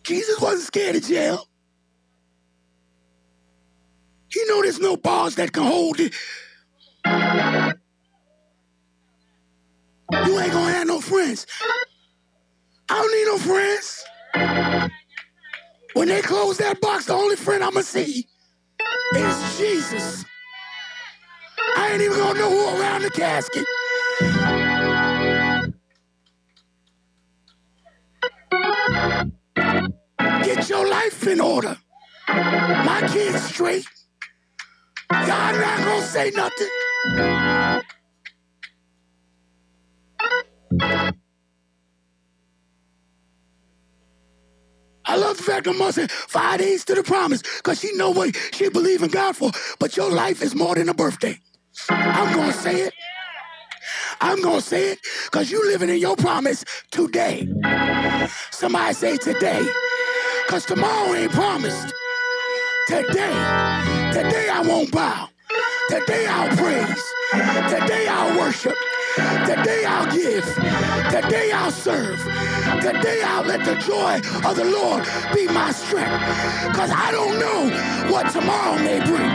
Jesus 0.04 0.40
wasn't 0.42 0.64
scared 0.64 0.98
of 0.98 1.04
jail. 1.04 1.48
He 4.30 4.44
know 4.48 4.62
there's 4.64 4.80
no 4.80 4.98
bars 4.98 5.36
that 5.36 5.54
can 5.54 5.64
hold 5.64 6.00
it. 6.02 6.14
You 10.12 10.40
ain't 10.40 10.54
gonna 10.54 10.74
have 10.74 10.88
no 10.88 11.02
friends. 11.02 11.48
I 12.90 12.96
don't 12.96 13.14
need 13.14 13.26
no 13.28 13.38
friends. 13.38 14.04
When 15.96 16.10
they 16.10 16.22
close 16.22 16.58
that 16.58 16.82
box, 16.82 17.06
the 17.06 17.14
only 17.14 17.38
friend 17.38 17.64
I'ma 17.64 17.80
see 17.80 18.28
is 19.16 19.58
Jesus. 19.58 20.26
I 21.78 21.92
ain't 21.94 22.02
even 22.02 22.18
gonna 22.18 22.40
know 22.40 22.50
who 22.50 22.82
around 22.82 23.04
the 23.04 23.10
casket. 23.12 23.66
Get 30.44 30.70
your 30.70 30.90
life 30.90 31.26
in 31.28 31.40
order. 31.40 31.78
My 32.28 33.08
kids 33.14 33.42
straight. 33.46 33.88
Y'all 35.12 35.28
not 35.54 35.80
gonna 35.80 36.02
say 36.02 36.32
nothing. 36.32 36.70
I 45.08 45.18
love 45.18 45.38
the 45.38 45.44
fact 45.44 45.68
mom 45.68 45.92
said 45.92 46.12
five 46.12 46.60
days 46.60 46.86
to 46.86 46.96
the 46.96 47.04
promise 47.04 47.44
because 47.58 47.80
she 47.80 47.94
know 47.96 48.12
what 48.12 48.36
she 48.54 48.70
believe 48.70 49.04
in 49.04 49.10
God 49.10 49.36
for. 49.36 49.52
But 49.80 49.98
your 49.98 50.12
life 50.12 50.42
is 50.42 50.56
more 50.56 50.76
than 50.76 50.90
a 50.90 50.94
birthday. 50.94 51.40
I'm 51.90 52.34
going 52.36 52.52
to 52.52 52.58
say 52.58 52.82
it. 52.82 52.94
I'm 54.22 54.42
going 54.42 54.62
to 54.62 54.66
say 54.66 54.92
it 54.94 55.00
because 55.26 55.52
you 55.52 55.66
living 55.68 55.90
in 55.90 55.98
your 55.98 56.16
promise 56.16 56.64
today. 56.92 57.48
Somebody 58.52 58.94
say 58.94 59.18
today 59.18 59.68
because 60.48 60.66
tomorrow 60.66 61.14
ain't 61.16 61.32
promised. 61.32 61.94
Today, 62.88 63.36
today 64.14 64.50
I 64.52 64.64
won't 64.66 64.92
bow. 64.92 65.30
Today 65.90 66.28
I'll 66.28 66.56
praise. 66.58 67.14
Today 67.70 68.08
I'll 68.10 68.38
worship. 68.40 68.76
Today 69.16 69.86
I'll 69.86 70.12
give. 70.12 70.44
Today 70.46 71.52
I'll 71.54 71.72
serve. 71.72 72.20
Today 72.82 73.22
I'll 73.24 73.46
let 73.46 73.64
the 73.64 73.76
joy 73.76 74.16
of 74.46 74.58
the 74.58 74.66
Lord 74.66 75.06
be 75.34 75.48
my 75.48 75.72
strength. 75.72 76.20
Because 76.68 76.92
I 76.92 77.12
don't 77.12 77.40
know 77.40 78.12
what 78.12 78.30
tomorrow 78.32 78.76
may 78.76 79.00
bring. 79.00 79.32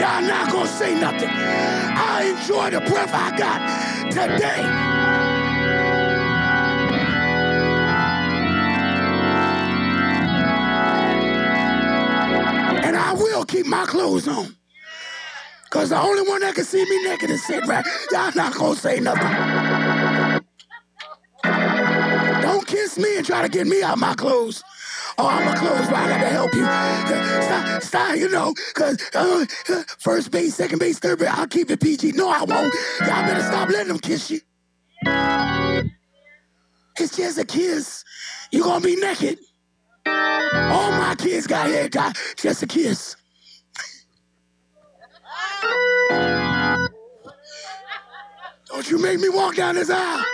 Y'all 0.00 0.22
not 0.22 0.52
going 0.52 0.66
to 0.66 0.72
say 0.72 0.94
nothing. 1.00 1.28
I 1.28 2.34
enjoy 2.36 2.70
the 2.70 2.80
breath 2.80 3.12
I 3.12 3.36
got 3.36 4.10
today. 4.10 4.62
And 12.86 12.96
I 12.96 13.14
will 13.14 13.44
keep 13.44 13.66
my 13.66 13.84
clothes 13.84 14.28
on. 14.28 14.61
Because 15.72 15.88
the 15.88 15.98
only 15.98 16.20
one 16.28 16.42
that 16.42 16.54
can 16.54 16.64
see 16.64 16.84
me 16.84 17.02
naked 17.04 17.30
is 17.30 17.42
sitting 17.46 17.66
right. 17.66 17.82
Y'all 18.10 18.30
not 18.34 18.52
to 18.52 18.76
say 18.76 19.00
nothing. 19.00 19.32
Don't 22.42 22.66
kiss 22.66 22.98
me 22.98 23.16
and 23.16 23.24
try 23.24 23.40
to 23.40 23.48
get 23.48 23.66
me 23.66 23.82
out 23.82 23.96
my 23.96 24.12
clothes. 24.12 24.62
Oh, 25.16 25.26
I'm 25.26 25.48
a 25.48 25.58
clothes, 25.58 25.86
but 25.86 25.94
I 25.94 26.08
got 26.08 26.20
to 26.20 26.28
help 26.28 26.54
you. 26.54 26.64
Stop, 27.42 27.82
stop 27.82 28.16
you 28.16 28.28
know, 28.28 28.52
because 28.74 28.98
uh, 29.14 29.46
first 29.98 30.30
base, 30.30 30.56
second 30.56 30.78
base, 30.78 30.98
third 30.98 31.20
base, 31.20 31.30
I'll 31.30 31.46
keep 31.46 31.70
it 31.70 31.80
PG. 31.80 32.12
No, 32.12 32.28
I 32.28 32.44
won't. 32.44 32.74
Y'all 33.00 33.22
better 33.22 33.42
stop 33.42 33.70
letting 33.70 33.88
them 33.88 33.98
kiss 33.98 34.30
you. 34.30 34.40
It's 36.98 37.16
just 37.16 37.38
a 37.38 37.46
kiss. 37.46 38.04
You're 38.50 38.64
going 38.64 38.82
to 38.82 38.86
be 38.86 38.96
naked. 38.96 39.38
All 40.04 40.92
my 40.92 41.14
kids 41.18 41.46
got 41.46 41.68
hair 41.68 41.88
dye, 41.88 42.12
just 42.36 42.62
a 42.62 42.66
kiss. 42.66 43.16
Don't 48.66 48.90
you 48.90 48.98
make 48.98 49.20
me 49.20 49.28
walk 49.28 49.56
down 49.56 49.76
this 49.76 49.90
aisle. 49.90 50.24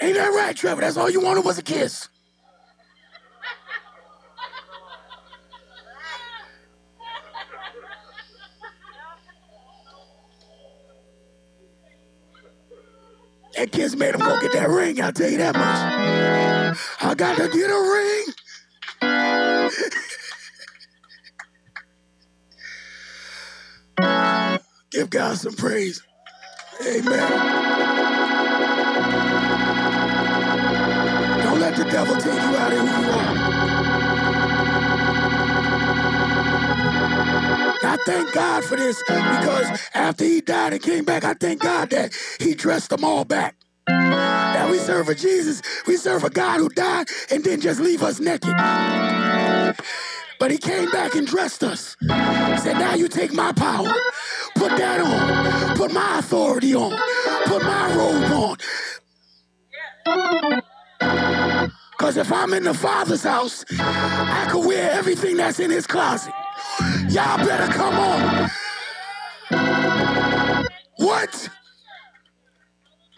Ain't 0.00 0.14
that 0.14 0.32
right, 0.34 0.56
Trevor? 0.56 0.80
That's 0.80 0.96
all 0.96 1.10
you 1.10 1.20
wanted 1.20 1.44
was 1.44 1.58
a 1.58 1.62
kiss. 1.62 2.08
That 13.56 13.72
kiss 13.72 13.96
made 13.96 14.14
him 14.14 14.20
go 14.20 14.40
get 14.40 14.52
that 14.52 14.68
ring, 14.68 15.02
I'll 15.02 15.12
tell 15.12 15.28
you 15.28 15.38
that 15.38 15.54
much. 15.56 16.78
I 17.00 17.14
got 17.14 17.36
to 17.38 17.48
get 17.48 17.70
a 17.70 17.92
ring. 17.92 18.34
Give 24.90 25.08
God 25.10 25.36
some 25.38 25.54
praise. 25.54 26.02
Amen. 26.86 27.64
Don't 31.42 31.60
let 31.60 31.76
the 31.76 31.84
devil 31.84 32.16
take 32.16 32.34
you 32.34 32.56
out 32.56 32.72
of 32.72 32.78
who 32.80 32.86
you 32.86 33.12
are. 33.12 33.52
I 37.82 37.96
thank 38.06 38.32
God 38.32 38.64
for 38.64 38.76
this 38.76 39.02
because 39.06 39.80
after 39.94 40.24
he 40.24 40.40
died 40.40 40.72
and 40.74 40.82
came 40.82 41.04
back, 41.04 41.24
I 41.24 41.34
thank 41.34 41.60
God 41.62 41.90
that 41.90 42.12
he 42.40 42.54
dressed 42.54 42.90
them 42.90 43.04
all 43.04 43.24
back. 43.24 43.56
We 44.70 44.78
serve 44.78 45.08
a 45.08 45.14
Jesus, 45.14 45.62
we 45.86 45.96
serve 45.96 46.24
a 46.24 46.30
God 46.30 46.58
who 46.58 46.68
died 46.68 47.08
and 47.30 47.42
didn't 47.44 47.62
just 47.62 47.80
leave 47.80 48.02
us 48.02 48.20
naked. 48.20 48.54
But 50.38 50.50
he 50.50 50.58
came 50.58 50.90
back 50.90 51.14
and 51.14 51.26
dressed 51.26 51.64
us. 51.64 51.96
He 52.00 52.06
said, 52.58 52.78
now 52.78 52.94
you 52.94 53.08
take 53.08 53.32
my 53.32 53.52
power. 53.52 53.92
Put 54.54 54.76
that 54.76 55.00
on. 55.00 55.76
Put 55.76 55.92
my 55.92 56.18
authority 56.20 56.74
on. 56.74 56.92
Put 57.46 57.62
my 57.62 57.94
robe 57.94 58.32
on. 58.32 58.56
Because 61.98 62.16
if 62.16 62.32
I'm 62.32 62.54
in 62.54 62.64
the 62.64 62.74
Father's 62.74 63.24
house, 63.24 63.64
I 63.70 64.46
can 64.50 64.66
wear 64.66 64.92
everything 64.92 65.36
that's 65.36 65.60
in 65.60 65.70
his 65.70 65.86
closet. 65.86 66.32
Y'all 67.08 67.38
better 67.38 67.72
come 67.72 67.94
on. 67.94 68.50
What? 70.96 71.48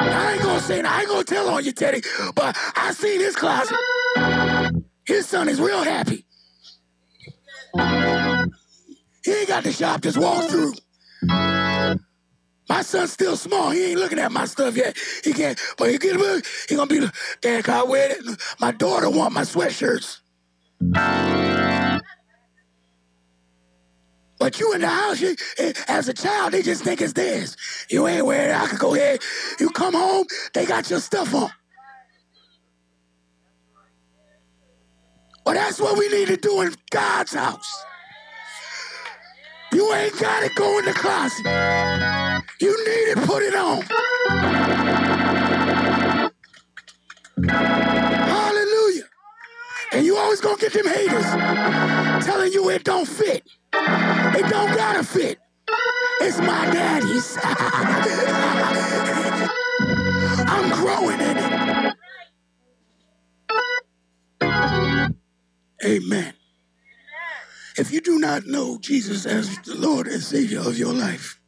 I 0.00 0.32
ain't 0.34 0.42
gonna 0.42 0.60
say, 0.60 0.82
I 0.82 1.00
ain't 1.00 1.08
gonna 1.08 1.24
tell 1.24 1.48
on 1.50 1.64
you, 1.64 1.72
Teddy, 1.72 2.02
but 2.34 2.56
I 2.76 2.92
seen 2.92 3.20
his 3.20 3.36
closet. 3.36 3.76
His 5.06 5.26
son 5.26 5.48
is 5.48 5.60
real 5.60 5.82
happy. 5.82 6.26
He 9.24 9.32
ain't 9.32 9.48
got 9.48 9.64
the 9.64 9.72
shop, 9.72 10.02
just 10.02 10.18
walk 10.18 10.44
through. 10.50 10.74
My 12.68 12.82
son's 12.82 13.12
still 13.12 13.36
small. 13.36 13.70
He 13.70 13.90
ain't 13.90 14.00
looking 14.00 14.18
at 14.20 14.32
my 14.32 14.44
stuff 14.46 14.76
yet. 14.76 14.96
He 15.24 15.32
can't, 15.32 15.60
but 15.76 15.90
he 15.90 15.98
get 15.98 16.16
he 16.68 16.76
gonna 16.76 16.86
be 16.86 17.00
dad. 17.40 17.64
Can 17.64 17.74
I 17.74 17.82
wear 17.82 18.12
it? 18.12 18.18
My 18.60 18.72
daughter 18.72 19.10
want 19.10 19.34
my 19.34 19.42
sweatshirts. 19.42 20.18
But 24.40 24.58
you 24.58 24.72
in 24.72 24.80
the 24.80 24.88
house, 24.88 25.20
you, 25.20 25.36
eh, 25.58 25.74
as 25.86 26.08
a 26.08 26.14
child, 26.14 26.54
they 26.54 26.62
just 26.62 26.82
think 26.82 27.02
it's 27.02 27.12
theirs. 27.12 27.56
You 27.90 28.08
ain't 28.08 28.26
wearing 28.26 28.50
it. 28.50 28.56
I 28.56 28.66
can 28.68 28.78
go 28.78 28.94
ahead. 28.94 29.20
You 29.60 29.70
come 29.70 29.94
home, 29.94 30.26
they 30.54 30.66
got 30.66 30.90
your 30.90 31.00
stuff 31.00 31.34
on. 31.34 31.50
Well, 35.46 35.54
that's 35.54 35.80
what 35.80 35.98
we 35.98 36.08
need 36.08 36.28
to 36.28 36.38
do 36.38 36.62
in 36.62 36.74
God's 36.90 37.34
house. 37.34 37.84
You 39.74 39.92
ain't 39.94 40.18
got 40.18 40.42
it, 40.42 40.54
go 40.56 40.78
in 40.78 40.86
the 40.86 40.94
closet. 40.94 41.46
You 42.60 42.76
need 42.86 43.14
to 43.14 43.26
put 43.26 43.42
it 43.42 43.54
on. 43.54 43.82
Hallelujah. 48.16 49.04
And 49.92 50.06
you 50.06 50.16
always 50.16 50.40
gonna 50.40 50.58
get 50.58 50.72
them 50.72 50.88
haters 50.88 52.09
telling 52.22 52.52
you 52.52 52.70
it 52.70 52.84
don't 52.84 53.06
fit. 53.06 53.44
It 53.72 54.48
don't 54.48 54.74
gotta 54.76 55.04
fit. 55.04 55.38
It's 56.20 56.38
my 56.38 56.66
daddy's. 56.70 57.38
I'm 60.48 60.70
growing 60.70 61.20
in 61.20 61.36
it. 61.38 61.94
Amen. 65.84 66.34
If 67.78 67.92
you 67.92 68.00
do 68.00 68.18
not 68.18 68.46
know 68.46 68.78
Jesus 68.78 69.26
as 69.26 69.58
the 69.60 69.74
Lord 69.74 70.06
and 70.06 70.22
Savior 70.22 70.60
of 70.60 70.78
your 70.78 70.92
life, 70.92 71.40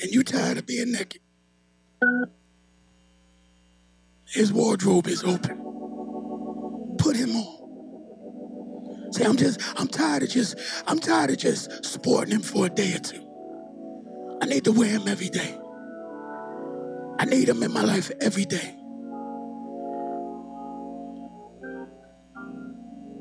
and 0.00 0.10
you're 0.10 0.22
tired 0.22 0.58
of 0.58 0.66
being 0.66 0.92
naked, 0.92 1.20
his 4.26 4.52
wardrobe 4.52 5.08
is 5.08 5.24
open. 5.24 5.76
Put 6.98 7.16
him 7.16 7.36
on. 7.36 7.59
Say, 9.10 9.24
I'm 9.24 9.36
just, 9.36 9.60
I'm 9.76 9.88
tired 9.88 10.22
of 10.22 10.28
just, 10.28 10.58
I'm 10.86 10.98
tired 10.98 11.30
of 11.30 11.38
just 11.38 11.84
sporting 11.84 12.34
him 12.34 12.42
for 12.42 12.66
a 12.66 12.68
day 12.68 12.94
or 12.94 13.00
two. 13.00 13.26
I 14.42 14.46
need 14.46 14.64
to 14.64 14.72
wear 14.72 14.88
him 14.88 15.08
every 15.08 15.28
day. 15.28 15.58
I 17.18 17.24
need 17.24 17.48
him 17.48 17.62
in 17.62 17.72
my 17.72 17.82
life 17.82 18.10
every 18.20 18.44
day. 18.44 18.74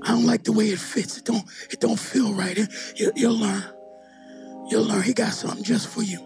I 0.03 0.11
don't 0.11 0.25
like 0.25 0.43
the 0.43 0.53
way 0.53 0.65
it 0.69 0.79
fits. 0.79 1.17
It 1.17 1.25
don't, 1.25 1.43
it 1.69 1.79
don't 1.79 1.99
feel 1.99 2.33
right. 2.33 2.57
It, 2.57 2.71
you, 2.95 3.11
you'll 3.15 3.37
learn. 3.37 3.63
You'll 4.69 4.85
learn. 4.85 5.03
He 5.03 5.13
got 5.13 5.33
something 5.33 5.63
just 5.63 5.87
for 5.87 6.01
you. 6.03 6.25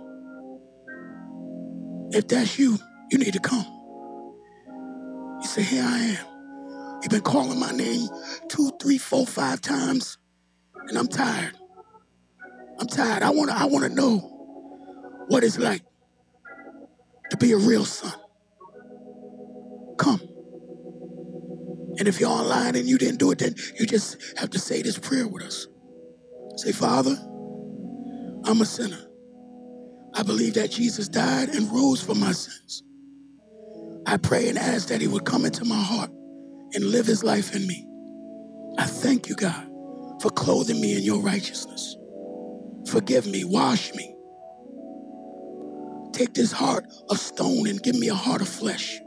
If 2.11 2.28
that's 2.28 2.59
you, 2.59 2.78
you 3.09 3.18
need 3.18 3.34
to 3.34 3.39
come. 3.39 3.66
You 5.41 5.47
say, 5.47 5.64
here 5.64 5.84
I 5.84 5.99
am. 5.99 6.32
You've 7.04 7.12
been 7.12 7.22
calling 7.22 7.60
my 7.60 7.72
name 7.72 8.08
two, 8.47 8.72
three, 8.82 8.97
four, 8.97 9.28
five 9.28 9.60
times, 9.60 10.18
and 10.88 10.97
I'm 10.97 11.08
tired. 11.08 11.58
I'm 12.80 12.88
tired. 12.88 13.24
I 13.24 13.30
wanna, 13.30 13.51
I 13.51 13.66
wanna 13.66 13.89
know 13.89 14.20
what 15.28 15.43
it's 15.43 15.58
like 15.60 15.82
to 17.30 17.36
be 17.36 17.51
a 17.51 17.58
real 17.58 17.84
son. 17.84 18.14
Come. 19.97 20.22
And 21.99 22.08
if 22.08 22.22
you're 22.22 22.30
online 22.30 22.78
and 22.78 22.88
you 22.88 22.97
didn't 22.97 23.20
do 23.20 23.32
it, 23.32 23.39
then 23.39 23.54
you 23.78 23.86
just 23.86 24.18
have 24.38 24.49
to 24.51 24.60
say 24.60 24.82
this 24.82 24.97
prayer 24.97 25.28
with 25.28 25.43
us. 25.43 25.68
Say, 26.56 26.72
Father, 26.72 27.18
I'm 28.45 28.62
a 28.62 28.66
sinner. 28.66 29.06
I 30.16 30.24
believe 30.24 30.54
that 30.54 30.72
Jesus 30.72 31.10
died 31.10 31.49
and 31.49 31.70
rose 31.70 32.01
for 32.01 32.16
my 32.16 32.32
sins. 32.32 32.84
I 34.06 34.16
pray 34.18 34.47
and 34.47 34.58
ask 34.58 34.88
that 34.88 35.01
he 35.01 35.08
would 35.08 35.26
come 35.26 35.43
into 35.45 35.66
my 35.66 35.82
heart 35.82 36.12
and 36.74 36.86
live 36.86 37.05
his 37.05 37.24
life 37.24 37.55
in 37.55 37.65
me. 37.67 37.88
I 38.78 38.86
thank 38.86 39.30
you, 39.30 39.36
God, 39.36 39.67
for 40.21 40.30
clothing 40.30 40.82
me 40.82 40.97
in 40.97 41.03
your 41.03 41.21
righteousness. 41.21 41.95
Forgive 42.88 43.26
me, 43.28 43.43
wash 43.43 43.93
me. 43.93 44.15
Take 46.13 46.34
this 46.34 46.51
heart 46.51 46.86
of 47.09 47.17
stone 47.19 47.67
and 47.67 47.82
give 47.82 47.95
me 47.95 48.09
a 48.09 48.15
heart 48.15 48.41
of 48.41 48.47
flesh, 48.47 48.99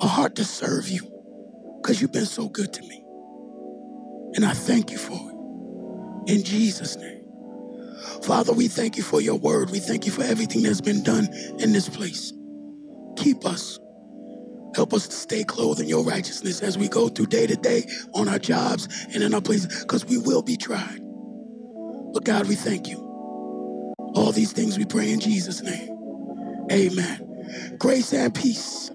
a 0.00 0.06
heart 0.06 0.36
to 0.36 0.44
serve 0.44 0.88
you, 0.88 1.02
because 1.82 2.00
you've 2.00 2.12
been 2.12 2.26
so 2.26 2.48
good 2.48 2.72
to 2.74 2.82
me. 2.82 3.04
And 4.34 4.44
I 4.44 4.52
thank 4.52 4.90
you 4.90 4.98
for 4.98 5.14
it. 5.14 6.32
In 6.32 6.44
Jesus' 6.44 6.96
name. 6.96 7.22
Father, 8.22 8.52
we 8.52 8.68
thank 8.68 8.96
you 8.96 9.02
for 9.02 9.20
your 9.20 9.38
word. 9.38 9.70
We 9.70 9.78
thank 9.80 10.06
you 10.06 10.12
for 10.12 10.22
everything 10.22 10.62
that's 10.62 10.80
been 10.80 11.02
done 11.02 11.28
in 11.58 11.72
this 11.72 11.88
place. 11.88 12.32
Keep 13.16 13.44
us. 13.46 13.78
Help 14.76 14.94
us 14.94 15.08
to 15.08 15.16
stay 15.16 15.44
clothed 15.44 15.80
in 15.80 15.88
your 15.88 16.04
righteousness 16.04 16.62
as 16.62 16.78
we 16.78 16.88
go 16.88 17.08
through 17.08 17.28
day 17.28 17.48
to 17.48 17.56
day 17.56 17.86
on 18.14 18.28
our 18.28 18.38
jobs 18.38 18.88
and 19.14 19.24
in 19.24 19.34
our 19.34 19.42
places, 19.42 19.82
because 19.82 20.06
we 20.06 20.18
will 20.18 20.42
be 20.42 20.56
tried. 20.58 21.00
But 22.14 22.24
God, 22.24 22.48
we 22.48 22.56
thank 22.56 22.88
you. 22.88 23.16
All 24.14 24.32
these 24.32 24.52
things 24.52 24.78
we 24.78 24.84
pray 24.86 25.12
in 25.12 25.20
Jesus' 25.20 25.62
name. 25.62 26.04
Amen. 26.72 27.76
Grace 27.78 28.12
and 28.14 28.34
peace. 28.34 28.90